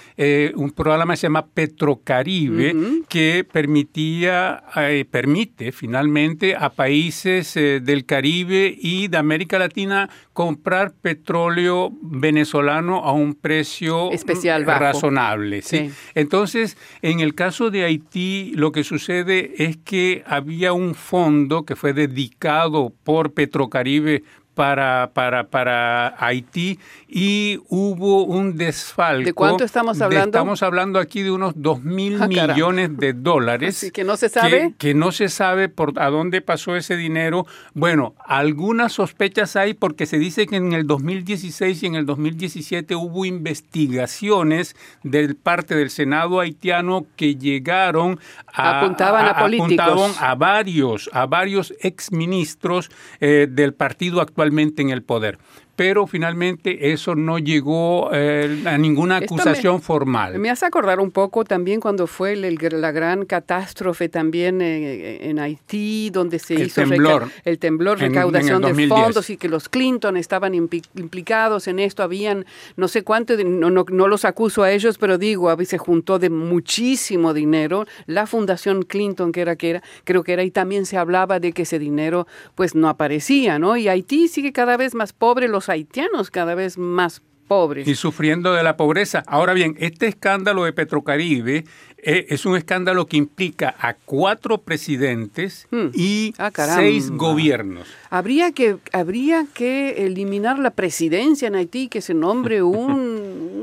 [0.56, 2.74] un programa que se llama Petrocaribe,
[3.08, 4.64] que permitía,
[5.12, 9.83] permite finalmente a países del Caribe y de América Latina
[10.32, 15.62] comprar petróleo venezolano a un precio Especial razonable.
[15.62, 15.90] ¿sí?
[16.14, 21.76] Entonces, en el caso de Haití, lo que sucede es que había un fondo que
[21.76, 24.22] fue dedicado por Petrocaribe
[24.54, 29.24] para, para, para Haití y hubo un desfalco.
[29.24, 30.38] ¿De cuánto estamos hablando?
[30.38, 33.76] estamos hablando aquí de unos 2 mil ah, millones de dólares.
[33.76, 34.74] Así que no se sabe.
[34.78, 37.46] Que, no se sabe por a dónde pasó ese dinero.
[37.74, 42.94] Bueno, algunas sospechas hay porque se dice que en el 2016 y en el 2017
[42.94, 50.16] hubo investigaciones de parte del Senado haitiano que llegaron a, apuntaban a, políticos.
[50.20, 52.90] a varios, a varios exministros
[53.20, 55.38] eh, del partido actualmente en el poder
[55.76, 60.38] pero finalmente eso no llegó eh, a ninguna acusación formal.
[60.38, 66.10] Me hace acordar un poco también cuando fue la gran catástrofe también eh, en Haití,
[66.10, 71.66] donde se hizo temblor, el temblor, recaudación de fondos y que los Clinton estaban implicados
[71.68, 75.54] en esto, habían no sé cuánto, no, no, no, los acuso a ellos, pero digo,
[75.64, 80.42] se juntó de muchísimo dinero, la fundación Clinton que era, que era, creo que era,
[80.42, 83.76] y también se hablaba de que ese dinero pues no aparecía, ¿no?
[83.76, 87.86] Y Haití sigue cada vez más pobre, los haitianos cada vez más pobres.
[87.86, 89.22] Y sufriendo de la pobreza.
[89.26, 91.64] Ahora bien, este escándalo de Petrocaribe
[92.06, 95.86] eh, es un escándalo que implica a cuatro presidentes hmm.
[95.94, 97.88] y ah, seis gobiernos.
[98.10, 103.53] Habría que, habría que eliminar la presidencia en Haití, que se nombre un,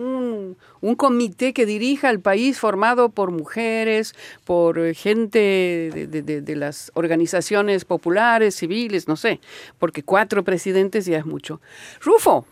[0.81, 4.13] un, comité que dirija el país formado por mujeres,
[4.43, 5.39] por gente
[5.93, 9.39] de, de las organizaciones populares, civiles, no sé,
[9.79, 11.61] porque cuatro presidentes ya es mucho.
[12.01, 12.45] Rufo,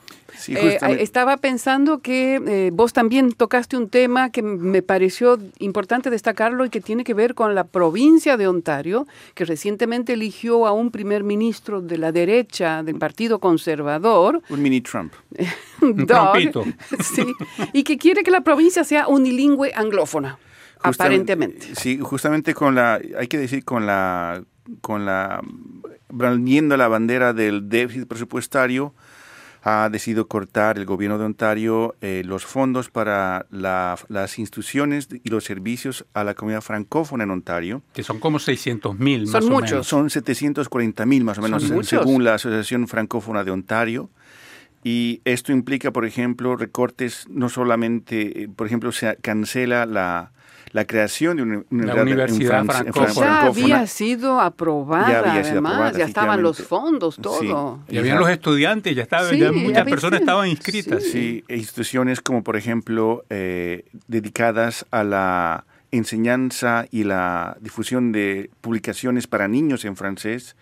[0.48, 6.66] eh, estaba pensando que eh, vos también tocaste un tema que me pareció importante destacarlo
[6.66, 10.92] y que tiene que ver con la provincia de Ontario, que recientemente eligió a un
[10.92, 14.42] primer ministro de la derecha del Partido Conservador.
[14.50, 15.14] Un mini Trump.
[15.82, 16.08] un
[17.00, 17.34] sí,
[17.74, 20.38] y que quiere que la provincia sea unilingüe anglófona,
[20.82, 21.76] aparentemente.
[21.76, 24.44] Sí, justamente con la, hay que decir, con la,
[24.82, 25.42] con la,
[26.10, 28.94] brandiendo la bandera del déficit presupuestario,
[29.62, 35.44] ha decidido cortar el gobierno de Ontario eh, los fondos para las instituciones y los
[35.44, 37.82] servicios a la comunidad francófona en Ontario.
[37.94, 39.88] Que son como 600 mil, más son muchos.
[39.88, 44.10] Son 740 mil más o menos, según la Asociación Francófona de Ontario.
[44.84, 50.32] Y esto implica, por ejemplo, recortes, no solamente, eh, por ejemplo, se cancela la,
[50.72, 53.26] la creación de una, universidad, francófona.
[53.26, 57.80] Ya había sido aprobada, ya además, ya estaban los fondos, todo.
[57.90, 61.04] Y habían los estudiantes, ya, estaban, muchas personas estaban inscritas.
[61.04, 61.44] Sí.
[61.50, 69.48] instituciones como por ejemplo eh, dedicadas a la enseñanza y la difusión de publicaciones para
[69.48, 70.56] niños en francés.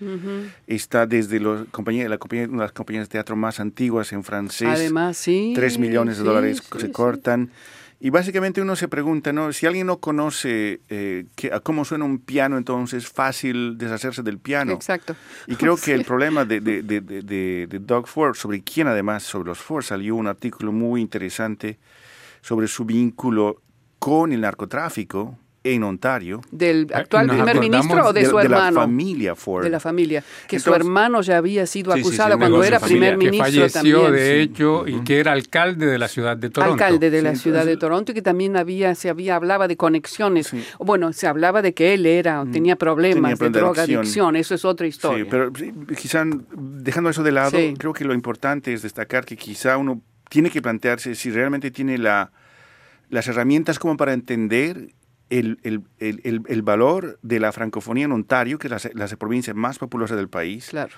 [0.67, 4.23] Está desde los compañía, la compañía, una de las compañías de teatro más antiguas en
[4.23, 4.69] francés.
[4.69, 5.53] Además, sí.
[5.55, 7.51] Tres millones de dólares se cortan.
[7.99, 9.51] Y básicamente uno se pregunta, ¿no?
[9.51, 11.25] Si alguien no conoce eh,
[11.63, 14.73] cómo suena un piano, entonces es fácil deshacerse del piano.
[14.73, 15.15] Exacto.
[15.47, 19.47] Y creo que el problema de, de, de, de, Doug Ford, sobre quien además, sobre
[19.47, 21.79] los Ford, salió un artículo muy interesante
[22.41, 23.63] sobre su vínculo
[23.97, 26.41] con el narcotráfico, en Ontario.
[26.51, 28.67] ¿Del actual primer ministro o de, su hermano?
[28.67, 29.63] De la familia Ford.
[29.63, 30.23] De la familia.
[30.47, 34.87] Que su hermano ya había sido acusado cuando era primer ministro que falleció, de hecho,
[34.87, 36.73] y que era alcalde de la ciudad de Toronto.
[36.73, 40.51] Alcalde de la ciudad de Toronto y que también había, se había, hablaba de conexiones.
[40.79, 44.35] Bueno, se hablaba de que él era, tenía problemas de droga, adicción.
[44.35, 45.23] Eso es otra historia.
[45.23, 45.51] Sí, pero
[45.97, 46.23] quizá
[46.55, 50.61] dejando eso de lado, creo que lo importante es destacar que quizá uno tiene que
[50.61, 52.31] plantearse si realmente tiene la,
[53.09, 54.89] las herramientas como para entender
[55.29, 59.77] el, el, el, el, valor de la francofonía en Ontario, que es la, provincia más
[59.77, 60.69] populosa del país.
[60.69, 60.91] Claro.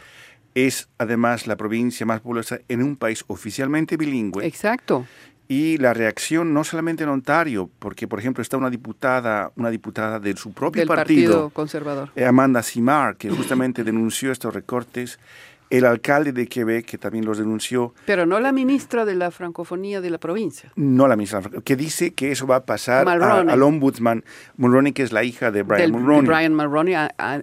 [0.56, 4.46] Es además la provincia más populosa en un país oficialmente bilingüe.
[4.46, 5.06] Exacto.
[5.48, 10.20] Y la reacción no solamente en Ontario, porque por ejemplo está una diputada, una diputada
[10.20, 15.20] de su propio del partido, conservador, eh, Amanda Simard, que justamente denunció estos recortes
[15.70, 17.94] el alcalde de Quebec, que también los denunció.
[18.06, 20.72] Pero no la ministra de la francofonía de la provincia.
[20.76, 24.24] No la ministra, que dice que eso va a pasar al ombudsman
[24.58, 26.28] Mulroney, que es la hija de Brian Mulroney.
[26.28, 26.96] Brian Mulroney,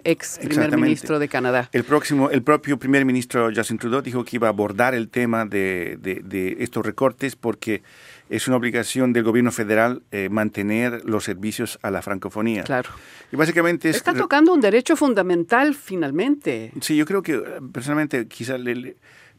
[0.04, 1.68] ex primer ministro de Canadá.
[1.72, 5.44] El próximo, el propio primer ministro Justin Trudeau dijo que iba a abordar el tema
[5.44, 7.82] de, de estos recortes porque
[8.28, 12.64] es una obligación del gobierno federal eh, mantener los servicios a la francofonía.
[12.64, 12.90] Claro.
[13.32, 16.72] Y básicamente Está tocando un derecho fundamental finalmente.
[16.80, 17.38] Sí, yo creo que
[17.72, 18.56] personalmente quizá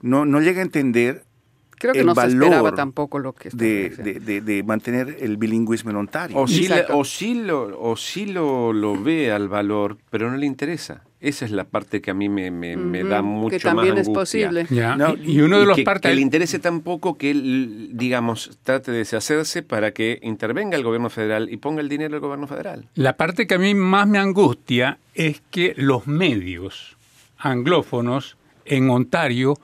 [0.02, 1.24] no, no llega a entender
[1.80, 5.38] Creo que el no valor se esperaba tampoco lo que de, de, de, mantener el
[5.38, 6.36] bilingüismo en Ontario.
[6.36, 10.48] O sí, o sí, lo, o sí lo, lo ve al valor, pero no le
[10.48, 11.04] interesa.
[11.20, 14.10] Esa es la parte que a mí me, me, da mucho que también más es
[14.10, 14.68] posible.
[14.70, 19.00] y, uno de los que, partes que le interese tampoco que él, digamos, trate de
[19.00, 22.88] deshacerse para que intervenga el gobierno federal y ponga el dinero al gobierno federal.
[22.94, 26.98] La parte que a mí más me angustia es que los medios
[27.40, 29.56] anglófonos en Ontario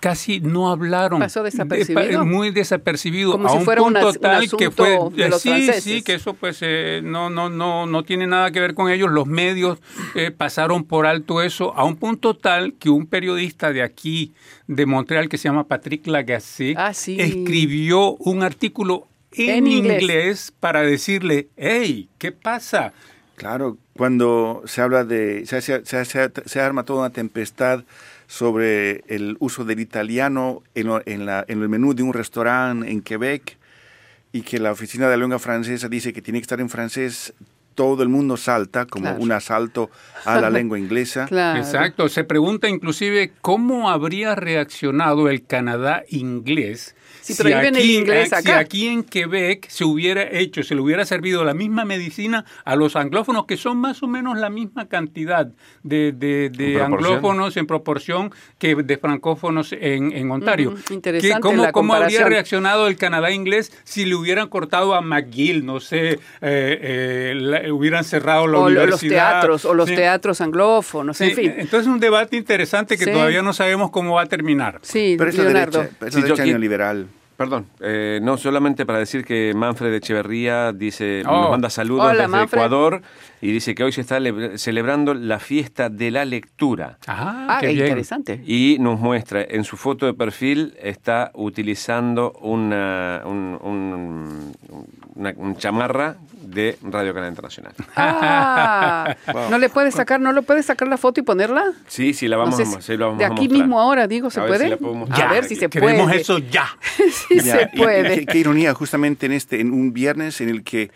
[0.00, 1.20] casi no hablaron.
[1.20, 2.24] Pasó desapercibido.
[2.24, 3.32] muy desapercibido.
[3.32, 4.98] Como si fuera un tal que fue.
[5.14, 8.60] De los sí, sí, que eso pues eh, no, no, no, no tiene nada que
[8.60, 9.10] ver con ellos.
[9.10, 9.78] Los medios
[10.14, 14.32] eh, pasaron por alto eso a un punto tal que un periodista de aquí,
[14.66, 20.52] de Montreal, que se llama Patrick Lagacé, ah, escribió un artículo en, inglés.
[20.60, 22.92] para decirle, hey, ¿qué pasa?
[23.36, 27.84] Claro, cuando se habla de, se, se, se, arma toda una tempestad
[28.26, 33.02] sobre el uso del italiano en, en, la, en el menú de un restaurante en
[33.02, 33.56] Quebec
[34.32, 37.34] y que la oficina de la lengua francesa dice que tiene que estar en francés,
[37.74, 39.90] todo el mundo salta como un asalto
[40.24, 41.28] a la lengua inglesa.
[41.56, 48.42] Exacto, se pregunta inclusive cómo habría reaccionado el Canadá inglés si prohíben el inglés acá.
[48.42, 52.76] Si aquí en Quebec se hubiera hecho, se le hubiera servido la misma medicina a
[52.76, 55.48] los anglófonos, que son más o menos la misma cantidad
[55.82, 60.74] de, de, anglófonos en proporción que de francófonos en, en Ontario.
[60.90, 65.80] interesante ¿Cómo, ¿Cómo, habría reaccionado el Canadá inglés si le hubieran cortado a McGill, no
[65.80, 68.90] sé, eh, eh, hubieran cerrado la o universidad?
[68.90, 71.54] los teatros, o los teatros anglófonos, en fin.
[71.56, 74.80] Entonces es un debate interesante que todavía no sabemos cómo va a terminar.
[74.82, 75.86] Sí, Pero es Leonardo.
[76.00, 77.08] la derecha, neoliberal.
[77.36, 81.50] Perdón, eh, no solamente para decir que Manfred Echeverría dice, nos oh.
[81.50, 83.02] manda saludos desde Ecuador
[83.40, 84.18] y dice que hoy se está
[84.56, 86.98] celebrando la fiesta de la lectura.
[87.08, 88.40] Ah, qué interesante.
[88.46, 94.54] Y nos muestra, en su foto de perfil está utilizando una, un,
[95.16, 97.74] una, chamarra de Radio Canal Internacional.
[97.96, 99.14] Ah,
[99.50, 101.72] ¿no le puedes sacar, no lo puedes sacar la foto y ponerla?
[101.86, 104.78] Sí, sí, la vamos, a, sí, la vamos De aquí mismo ahora, digo, ¿se puede?
[105.10, 105.96] a ver si se puede.
[105.96, 106.66] Queremos eso ya.
[107.28, 108.26] sí se puede.
[108.26, 110.90] qué, ironía, justamente en este, en un viernes en el que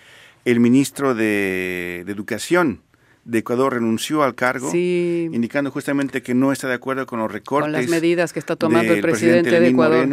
[0.44, 2.82] el ministro de, Educación
[3.24, 7.64] de Ecuador renunció al cargo, indicando justamente que no está de acuerdo con los recortes.
[7.64, 10.08] Con las medidas que está tomando el presidente, de Ecuador,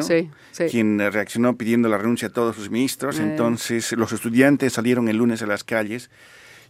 [0.69, 3.19] quien reaccionó pidiendo la renuncia a todos sus ministros.
[3.19, 3.23] Eh.
[3.23, 6.09] Entonces, los estudiantes salieron el lunes a las calles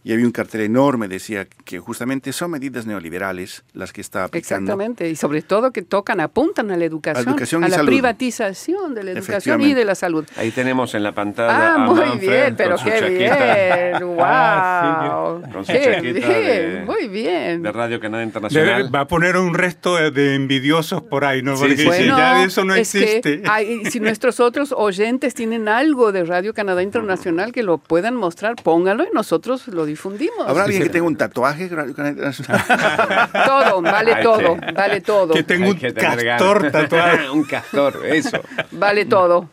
[0.06, 4.70] y había un cartel enorme, decía que justamente son medidas neoliberales las que está aplicando.
[4.70, 9.10] Exactamente, y sobre todo que tocan, apuntan a la educación, a, la privatización de la
[9.10, 10.24] educación y de la salud.
[10.36, 11.74] Ahí tenemos en la pantalla.
[11.74, 14.16] Ah, muy bien, pero qué bien, wow.
[14.20, 17.64] Ah, con su qué bien, muy bien.
[17.64, 18.94] De Radio Canal Internacional.
[18.94, 21.56] va a poner un resto de envidiosos por ahí, ¿no?
[21.56, 23.42] Porque si ya eso no existe.
[23.90, 29.02] si nuestros otros oyentes tienen algo de Radio Canadá Internacional que lo puedan mostrar, póngalo
[29.02, 30.46] y nosotros lo difundimos.
[30.46, 31.68] ¿Habrá alguien que tenga un tatuaje?
[33.46, 35.34] todo, vale todo, vale todo.
[35.34, 37.32] Que tenga un castor tatuado.
[37.32, 38.38] un castor, eso.
[38.72, 39.48] Vale todo.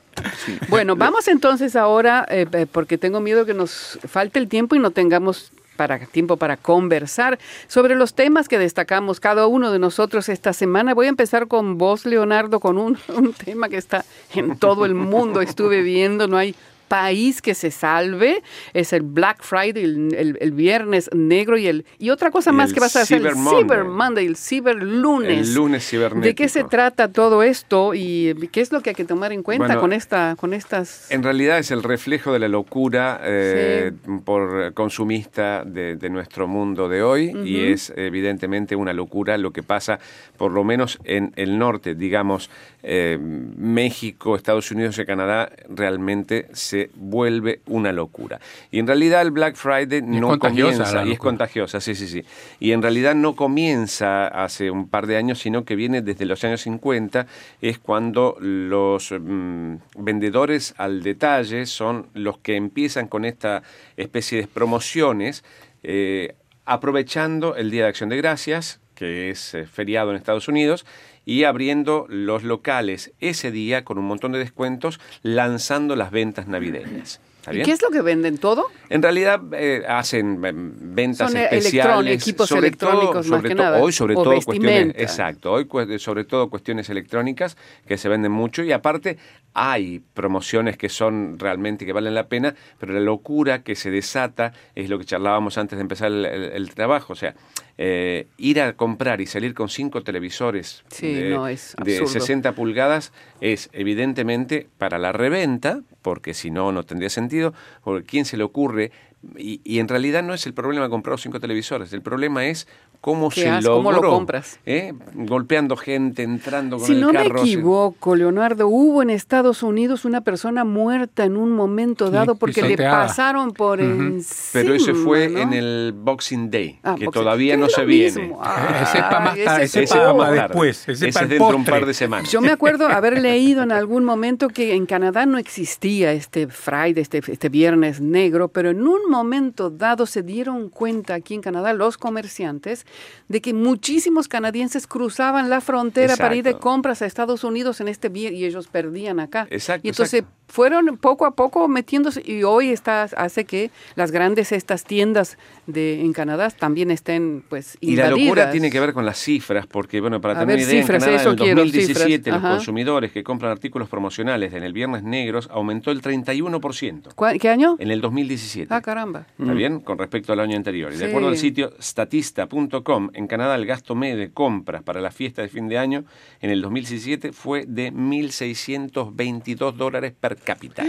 [0.68, 4.80] Bueno, vamos entonces ahora, eh, eh, porque tengo miedo que nos falte el tiempo y
[4.80, 10.30] no tengamos para tiempo para conversar sobre los temas que destacamos cada uno de nosotros
[10.30, 10.94] esta semana.
[10.94, 14.94] Voy a empezar con vos, Leonardo, con un, un tema que está en todo el
[14.94, 15.42] mundo.
[15.42, 16.54] Estuve viendo, no hay
[16.88, 18.44] país que se salve.
[18.74, 22.96] Es el Black Friday, el, viernes negro y el y otra cosa más que vas
[22.96, 25.50] a hacer, el Cyber Monday, el Cyber Lunes.
[25.50, 26.26] El lunes cibernético.
[26.26, 29.44] ¿De qué se trata todo esto y qué es lo que hay que tomar en
[29.44, 31.10] cuenta con esta con estas?
[31.12, 33.92] En realidad es el reflejo de la locura eh,
[34.24, 40.00] por consumista de, nuestro mundo de hoy y es evidentemente una locura lo que pasa
[40.38, 42.50] por lo menos en el norte, digamos
[42.86, 48.42] eh, México, Estados Unidos y Canadá realmente se vuelve una locura.
[48.72, 52.26] Y en realidad el Black Friday no comienza, y es contagiosa, sí, sí, sí.
[52.60, 56.44] Y en realidad no comienza hace un par de años, sino que viene desde los
[56.44, 57.26] años 50,
[57.62, 63.64] es cuando los mm, vendedores al detalle son los que empiezan con esta
[63.96, 65.46] especie de promociones,
[65.84, 70.86] eh, aprovechando el Día de Acción de Gracias, que es eh, feriado en Estados Unidos,
[71.26, 77.20] y abriendo los locales ese día con un montón de descuentos, lanzando las ventas navideñas.
[77.52, 78.68] ¿Y qué es lo que venden todo?
[78.90, 83.82] En realidad eh, hacen eh, ventas Son especiales, equipos electrónicos más que nada.
[83.82, 85.68] Hoy sobre todo cuestiones, exacto, hoy
[86.00, 89.18] sobre todo cuestiones electrónicas que se venden mucho y aparte
[89.54, 94.54] hay promociones que son realmente que valen la pena, pero la locura que se desata
[94.74, 97.36] es lo que charlábamos antes de empezar el trabajo, o sea,
[97.78, 105.00] eh, ir a comprar y salir con cinco televisores de, 60 pulgadas es evidentemente para
[105.00, 108.92] la reventa, porque si no, no tendría sentido, porque ¿quién se le ocurre
[109.38, 112.68] y, en realidad no es el problema comprar cinco televisores, el problema es
[113.04, 113.76] cómo se logró.
[113.76, 114.62] ¿Cómo lo compras?
[114.66, 114.94] ¿eh?
[115.14, 117.24] Golpeando gente, entrando con si el no carro.
[117.24, 122.10] Si no me equivoco, Leonardo, hubo en Estados Unidos una persona muerta en un momento
[122.10, 124.24] dado porque le pasaron por encima.
[124.54, 128.34] Pero ese fue en el Boxing Day, ah, que todavía no se viene.
[128.82, 130.88] ese es para ese, para después.
[130.88, 132.32] Ese, es dentro de un par de semanas.
[132.32, 137.02] Yo me acuerdo haber leído en algún momento que en Canadá no existía este Friday,
[137.02, 141.74] este, este viernes negro, pero en un momento dado se dieron cuenta aquí en Canadá
[141.74, 142.86] los comerciantes
[143.28, 147.88] de que muchísimos canadienses cruzaban la frontera para ir de compras a Estados Unidos en
[147.88, 149.48] este viernes y ellos perdían acá.
[149.50, 154.52] Exacto, y entonces fueron poco a poco metiéndose y hoy está, hace que las grandes
[154.52, 158.08] estas tiendas de, en Canadá también estén pues invadidas.
[158.08, 160.82] Y la locura tiene que ver con las cifras, porque bueno, para tener una idea,
[160.82, 165.50] en Canadá en el 2017 los consumidores que compran artículos promocionales en el Viernes Negros
[165.52, 167.40] aumentó el 31%.
[167.40, 167.76] ¿Qué año?
[167.80, 168.74] En el 2017.
[168.74, 169.26] Ah, caramba.
[169.40, 169.80] ¿Está bien?
[169.80, 170.94] Con respecto al año anterior.
[170.94, 172.83] Y de acuerdo al sitio statista.com,
[173.14, 176.04] en Canadá el gasto medio de compras para la fiesta de fin de año
[176.42, 180.84] en el 2017 fue de 1.622 dólares per cápita.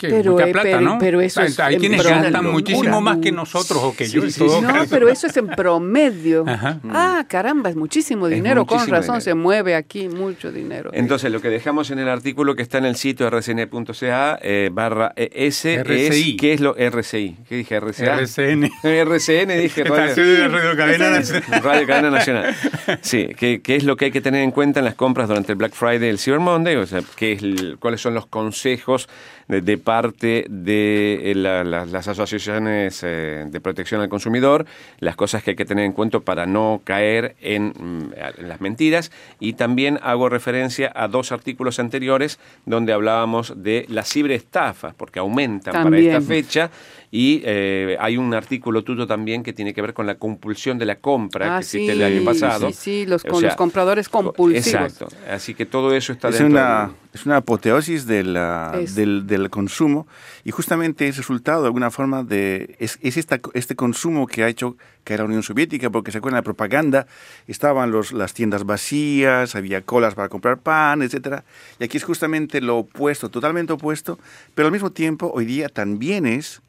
[0.00, 0.98] pero, mucha plata, ¿no?
[0.98, 4.22] Pero eso es Hay quienes gastan muchísimo más que nosotros o que yo.
[4.62, 6.44] no, pero eso es en promedio.
[6.96, 8.66] Ah, caramba, es muchísimo dinero.
[8.66, 10.90] Con razón se mueve aquí mucho dinero.
[10.92, 15.12] Entonces, lo que dejamos en el artículo que está en el sitio rcn.ca eh, barra
[15.16, 17.36] S es, ¿qué es lo RCI?
[17.48, 17.80] ¿Qué dije?
[17.80, 18.18] RCA.
[18.18, 18.70] RCN.
[18.82, 19.84] RCN, dije.
[19.84, 21.62] Radio Cadena Nacional.
[21.62, 22.56] Radio Cadena Nacional.
[23.00, 25.52] Sí, ¿qué, ¿qué, es lo que hay que tener en cuenta en las compras durante
[25.52, 26.76] el Black Friday y el Cyber Monday?
[26.76, 27.42] O sea, ¿qué es
[27.78, 29.08] ¿cuáles son los consejos
[29.48, 34.66] de, parte de eh, las asociaciones eh, de protección al consumidor,
[35.00, 38.60] las cosas que hay que tener en cuenta para no caer en, mm, en, las
[38.60, 45.18] mentiras y también hago referencia a dos artículos anteriores donde hablábamos de las ciberestafas, porque
[45.18, 46.70] aumentan para esta fecha
[47.10, 50.84] y eh, hay un artículo tuyo también que tiene que ver con la compulsión de
[50.84, 52.68] la compra ah, que existe el año pasado.
[52.70, 54.66] Sí, sí, los, con los compradores compulsivos.
[54.66, 55.08] Exacto.
[55.30, 56.60] Así que todo eso está es dentro.
[56.60, 60.08] Una, Es una apoteosis del, del, consumo
[60.42, 62.74] y justamente es resultado de alguna forma de...
[62.80, 66.38] Es, es esta, este consumo que ha hecho que la Unión Soviética, porque se acuerdan
[66.38, 67.06] la propaganda,
[67.46, 71.44] estaban los, las tiendas vacías, había colas para comprar pan, etcétera.
[71.78, 74.18] Y aquí es justamente lo opuesto, totalmente opuesto,
[74.56, 76.62] pero al mismo tiempo hoy día también es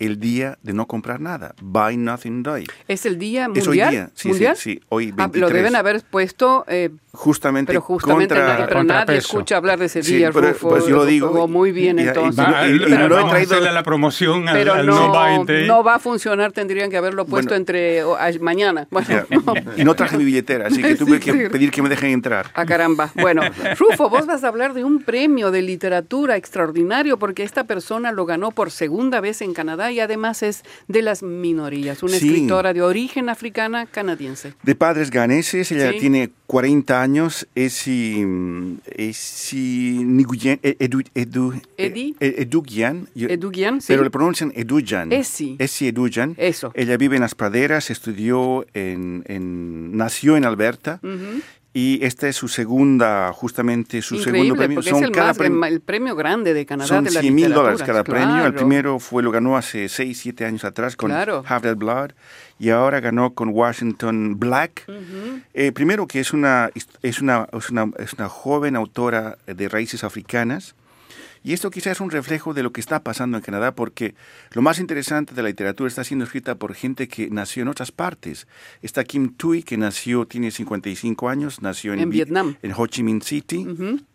[0.00, 1.54] el día de no comprar nada.
[1.62, 2.66] Buy nothing, die.
[2.88, 3.62] ¿Es el día mundial?
[3.62, 5.42] Es hoy día, sí, sí, sí, hoy 23.
[5.42, 6.64] Ah, lo deben haber puesto...
[6.66, 10.68] Eh, justamente pero justamente contra, nadie, pero nadie escucha hablar de ese día, pero, Rufo,
[10.68, 11.48] pues yo lo digo.
[11.48, 12.44] muy bien, y, entonces.
[12.46, 15.66] Y, y, y, no he traído la promoción al, pero al no, no, buy day.
[15.66, 18.86] no va a funcionar, tendrían que haberlo puesto bueno, entre o, a, mañana.
[18.90, 19.54] Bueno, no.
[19.76, 22.50] Y no traje mi billetera, así que tuve que pedir que me dejen entrar.
[22.54, 23.10] Ah, caramba.
[23.14, 23.42] Bueno,
[23.78, 28.24] Rufo, vos vas a hablar de un premio de literatura extraordinario porque esta persona lo
[28.24, 32.26] ganó por segunda vez en Canadá y además es de las minorías, una Sí.
[32.28, 34.54] escritora de origen africana canadiense.
[34.62, 35.98] De padres ganeses, ella Sí.
[36.00, 42.16] tiene 40 años, es es Nguyen- eh, Edu, Edu, Edi.
[42.20, 43.86] eh, Edugian, yo- Edugian, sí.
[43.88, 45.12] pero le pronuncian Edujan.
[45.12, 45.56] Esi.
[45.58, 46.34] Esi Edujan.
[46.38, 46.72] Eso.
[46.74, 51.40] Ella vive en las praderas, estudió en, en- nació en Alberta Ujú.
[51.72, 54.74] Y esta es su segunda, justamente su segundo Increíble, premio.
[54.76, 57.34] porque es el, cada más, premio- el premio grande de Canadá son de la 100
[57.34, 58.34] mil dólares cada premio.
[58.36, 58.56] El Claro.
[58.56, 61.44] primero fue lo ganó hace 6, 7 años atrás con Claro.
[61.46, 62.10] Have That Blood
[62.58, 64.84] y ahora ganó con Washington Black.
[65.54, 66.70] Eh, primero que es una,
[67.02, 70.74] es, una, es, una, es una joven autora de raíces africanas.
[71.42, 74.14] Y esto quizás es un reflejo de lo que está pasando en Canadá, porque
[74.52, 77.92] lo más interesante de la literatura está siendo escrita por gente que nació en otras
[77.92, 78.46] partes.
[78.82, 82.56] Está Kim Thuy, que nació, tiene 55 años, nació en, En Vi- Vietnam.
[82.62, 83.66] en Ho Chi Minh City.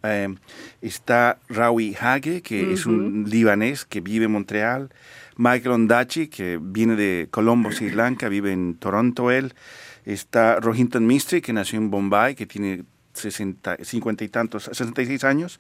[0.04, 0.36] Eh,
[0.82, 4.90] está Rawi Hage, que es un libanés que vive en Montreal.
[5.38, 9.54] Michael Ondaatje, que viene de Colombo, Sri Lanka, vive en Toronto él.
[10.06, 12.84] Está Rohinton Mistry, que nació en Bombay, que tiene
[13.16, 15.60] 60, 50 y tantos, 66 años.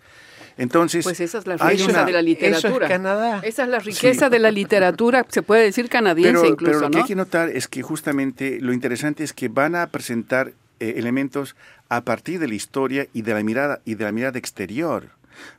[0.57, 2.69] Entonces, Pues esa es la riqueza una- de la literatura.
[2.69, 3.39] Eso es Canadá.
[3.43, 6.91] Esa es la riqueza de la literatura, se puede decir canadiense pero, incluso, pero lo
[6.91, 10.93] que hay que notar es que justamente lo interesante es que van a presentar eh,
[10.97, 11.55] elementos
[11.89, 15.09] a partir de la historia y de la mirada y de la mirada exterior.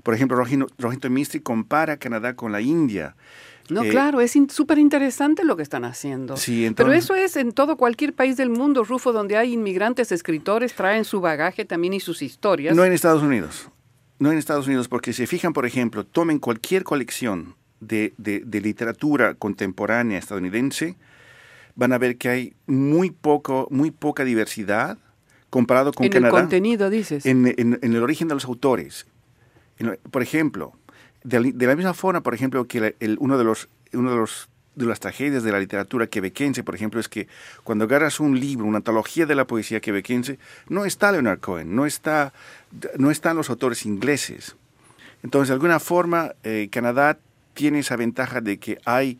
[0.02, 0.36] Por ejemplo,
[0.78, 3.14] Rohinton Mistry compara Canadá con la India.
[3.68, 6.36] No, Eh, claro, es in- súper interesante lo que están haciendo.
[6.36, 10.12] Sí, Pero entonces- eso es en todo cualquier país del mundo, Rufo, donde hay inmigrantes,
[10.12, 12.76] escritores, traen su bagaje también y sus historias.
[12.76, 13.68] No en Estados Unidos.
[14.18, 18.40] No en Estados Unidos, porque si se fijan, por ejemplo, tomen cualquier colección de, de-
[18.46, 20.96] de literatura contemporánea estadounidense,
[21.74, 24.96] van a ver que hay muy, poco, muy poca diversidad
[25.50, 27.26] comparado con en el Canadá contenido, dices.
[27.26, 29.06] en, en- en el origen de los autores.
[30.10, 30.72] Por ejemplo,
[31.26, 34.10] de, la- de la misma forma, por ejemplo, que la- el- uno, de los, uno
[34.10, 37.28] de los de las tragedias de la literatura quebequense, por ejemplo, es que
[37.64, 41.86] cuando agarras un libro, una antología de la poesía quebequense, no está Leonard Cohen, no,
[41.86, 42.34] está,
[42.98, 44.54] no están los autores ingleses.
[45.22, 47.18] Entonces, de alguna forma, eh, Canadá
[47.54, 49.18] tiene esa ventaja de que hay,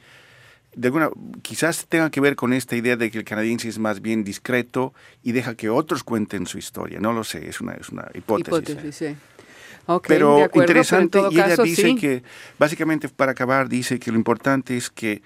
[0.75, 1.09] de alguna,
[1.41, 4.93] quizás tenga que ver con esta idea de que el canadiense es más bien discreto
[5.23, 7.01] y deja que otros cuenten su historia.
[7.01, 8.69] No lo sé, es una, es una hipótesis.
[8.75, 9.17] hipótesis sí
[10.07, 12.23] pero interesante, y ella dice que,
[12.59, 15.23] básicamente para acabar, dice que lo importante es que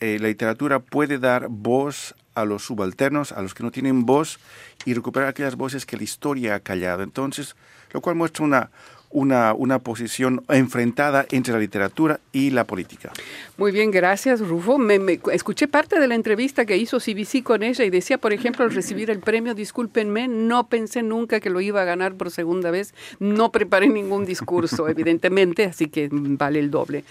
[0.00, 4.38] eh, la literatura puede dar voz a los subalternos, a los que no tienen voz,
[4.84, 7.02] y recuperar aquellas voces que la historia ha callado.
[7.02, 7.54] Entonces,
[7.92, 8.70] lo cual muestra una,
[9.12, 13.12] una, una posición enfrentada entre la literatura y la política.
[13.56, 14.78] Muy bien, gracias Rufo.
[14.78, 18.64] Me, escuché parte de la entrevista que hizo CBC con ella y decía, por ejemplo,
[18.64, 22.70] al recibir el premio, discúlpenme, no pensé nunca que lo iba a ganar por segunda
[22.70, 27.04] vez, no preparé ningún discurso, evidentemente, así que vale el doble.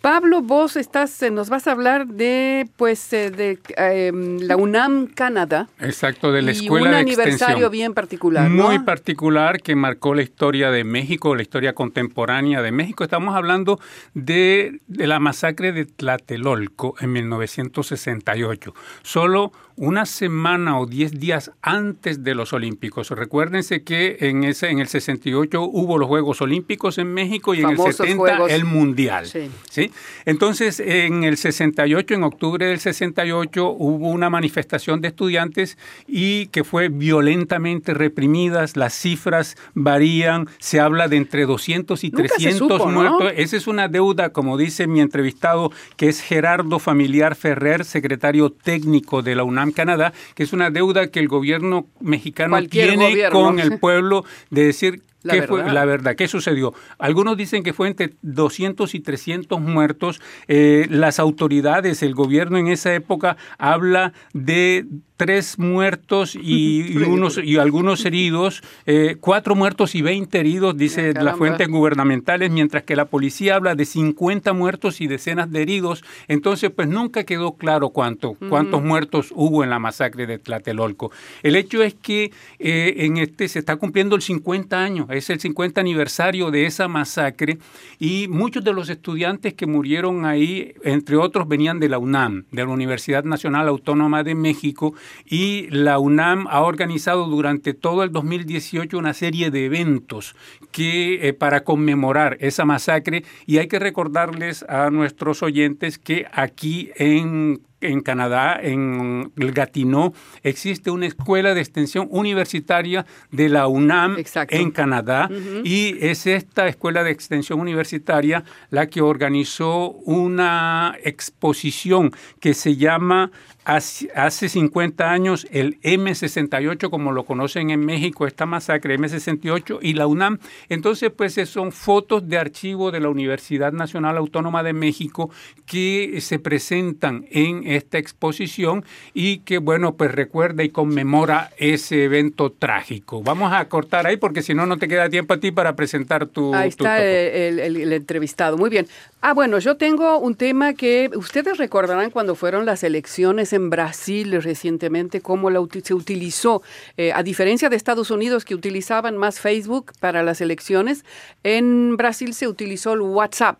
[0.00, 5.06] Pablo, vos estás, eh, nos vas a hablar de, pues, eh, de em, la UNAM
[5.08, 5.68] Canadá.
[5.78, 8.48] Exacto, de la escuela un aniversario bien particular.
[8.48, 13.04] Muy particular que marcó la historia de México, la historia contemporánea de México.
[13.04, 13.78] Estamos hablando
[14.14, 18.74] de, de la masacre de Tlatelolco en 1968.
[19.02, 23.08] Solo una semana o diez días antes de los Olímpicos.
[23.08, 27.70] Recuérdense que en, ese, en el 68 hubo los Juegos Olímpicos en México y en
[27.70, 29.24] el 70 el Mundial.
[29.26, 29.90] Sí.
[30.26, 36.62] Entonces, en el 68, en octubre del 68, hubo una manifestación de estudiantes y que
[36.62, 38.76] fue violentamente reprimidas.
[38.76, 40.46] Las cifras varían.
[40.58, 43.32] Se habla de entre 200 y 300 muertos.
[43.34, 49.22] Esa es una deuda, como dice mi entrevistado, que es Gerardo Familiar Ferrer, secretario técnico
[49.22, 53.78] de la UNAM Canadá, que es una deuda que el gobierno mexicano tiene con el
[53.78, 55.64] pueblo de decir la ¿Qué verdad.
[55.64, 56.16] fue la verdad?
[56.16, 56.72] ¿Qué sucedió?
[56.98, 60.20] Algunos dicen que fue entre 200 y 300 muertos.
[60.48, 64.86] Eh, las autoridades, el gobierno en esa época habla de
[65.20, 71.36] tres muertos y, unos y algunos heridos, eh, cuatro muertos y 20 heridos, dice las
[71.36, 76.02] fuentes gubernamentales, mientras que la policía habla de 50 muertos y decenas de heridos.
[76.26, 81.12] Entonces, pues nunca quedó claro cuánto, cuántos muertos hubo en la masacre de Tlatelolco.
[81.42, 85.38] El hecho es que eh, en este se está cumpliendo el 50 años, es el
[85.38, 87.58] 50 aniversario de esa masacre
[87.98, 92.64] y muchos de los estudiantes que murieron ahí, entre otros, venían de la UNAM, de
[92.64, 98.98] la Universidad Nacional Autónoma de México, y la UNAM ha organizado durante todo el 2018
[98.98, 100.34] una serie de eventos
[100.72, 103.24] que eh, para conmemorar esa masacre.
[103.46, 110.12] Y hay que recordarles a nuestros oyentes que aquí en en Canadá, en el Gatineau,
[110.42, 114.16] existe una escuela de extensión universitaria de la UNAM
[114.48, 115.28] en Canadá
[115.64, 123.30] y es esta escuela de extensión universitaria la que organizó una exposición que se llama
[123.64, 130.06] hace 50 años el M68, como lo conocen en México, esta masacre M68 y la
[130.06, 130.38] UNAM.
[130.68, 135.30] Entonces, pues son fotos de archivo de la Universidad Nacional Autónoma de México
[135.66, 142.50] que se presentan en esta exposición y que, bueno, pues recuerda y conmemora ese evento
[142.50, 143.22] trágico.
[143.22, 146.26] Vamos a cortar ahí porque si no, no te queda tiempo a ti para presentar
[146.26, 146.54] tu...
[146.54, 148.56] Ahí está el entrevistado.
[148.56, 148.86] Muy bien.
[149.22, 154.40] Ah, bueno, yo tengo un tema que ustedes recordarán cuando fueron las elecciones en Brasil
[154.42, 156.62] recientemente, cómo la, se utilizó,
[156.96, 161.04] eh, a diferencia de Estados Unidos que utilizaban más Facebook para las elecciones,
[161.42, 163.58] en Brasil se utilizó el WhatsApp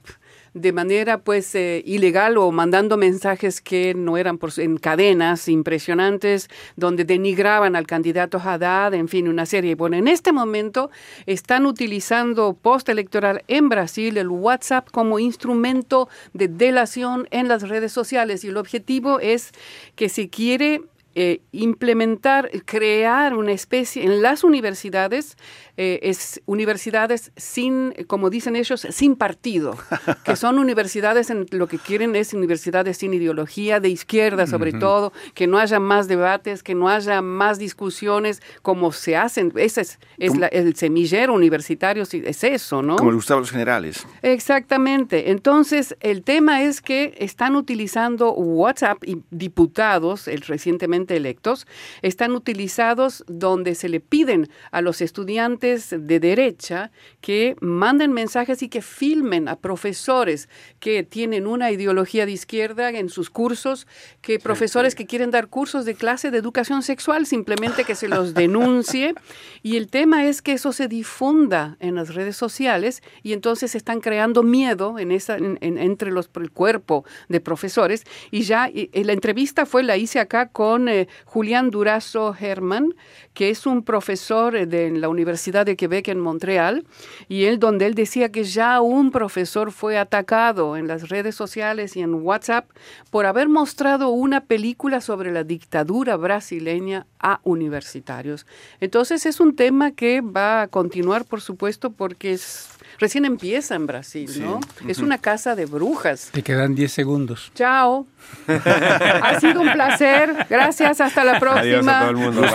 [0.55, 6.49] de manera pues eh, ilegal o mandando mensajes que no eran por, en cadenas impresionantes
[6.77, 9.75] donde denigraban al candidato Haddad, en fin, una serie.
[9.75, 10.91] Bueno, en este momento
[11.27, 18.45] están utilizando postelectoral en Brasil el WhatsApp como instrumento de delación en las redes sociales
[18.45, 19.53] y el objetivo es
[19.95, 20.83] que se quiere
[21.17, 25.37] eh, implementar, crear una especie en las universidades
[25.83, 29.79] eh, es universidades sin, como dicen ellos, sin partido,
[30.27, 35.15] que son universidades en lo que quieren es universidades sin ideología, de izquierda sobre todo,
[35.33, 39.55] que no haya más debates, que no haya más discusiones como se hacen.
[39.57, 42.97] Ese es, el semillero universitario, es eso, ¿no?
[42.97, 44.07] Como le gustaban los generales.
[44.21, 45.31] Exactamente.
[45.31, 51.67] Entonces, el tema es que están utilizando WhatsApp y diputados, el, recientemente electos,
[52.03, 56.91] están utilizados donde se le piden a los estudiantes de derecha
[57.21, 60.49] que manden mensajes y que filmen a profesores
[60.79, 63.87] que tienen una ideología de izquierda en sus cursos,
[64.21, 68.35] que profesores que quieren dar cursos de clase de educación sexual, simplemente que se los
[68.35, 69.15] denuncie.
[69.63, 74.01] Y el tema es que eso se difunda en las redes sociales y entonces están
[74.01, 78.05] creando miedo en esa, entre los, el cuerpo de profesores.
[78.31, 82.95] Y ya la entrevista fue, la hice acá con eh, Julián Durazo Herman,
[83.35, 86.85] que es un profesor eh, de la Universidad de Quebec en Montreal,
[87.29, 91.97] y él donde él decía que ya un profesor fue atacado en las redes sociales
[91.97, 92.69] y en WhatsApp
[93.11, 98.47] por haber mostrado una película sobre la dictadura brasileña a universitarios.
[98.81, 102.69] Entonces es un tema que va a continuar, por supuesto, porque es
[103.01, 104.61] recién empieza en Brasil, ¿no?
[104.87, 106.31] Es una casa de brujas.
[106.33, 107.51] Te quedan 10 segundos.
[107.55, 108.07] Chao.
[108.47, 110.47] ha sido un placer.
[110.49, 111.01] Gracias.
[111.01, 111.61] Hasta la próxima.
[111.61, 112.47] Adiós a todo el mundo.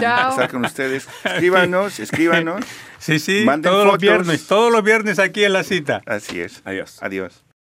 [0.00, 0.30] Chao.
[0.30, 1.08] Estar con ustedes.
[1.24, 2.64] Escríbanos, escríbanos.
[2.98, 3.46] Sí, sí.
[3.62, 4.46] todos los viernes.
[4.46, 6.02] Todos los viernes aquí en la cita.
[6.06, 6.62] Así es.
[6.64, 6.98] Adiós.
[7.00, 7.42] Adiós.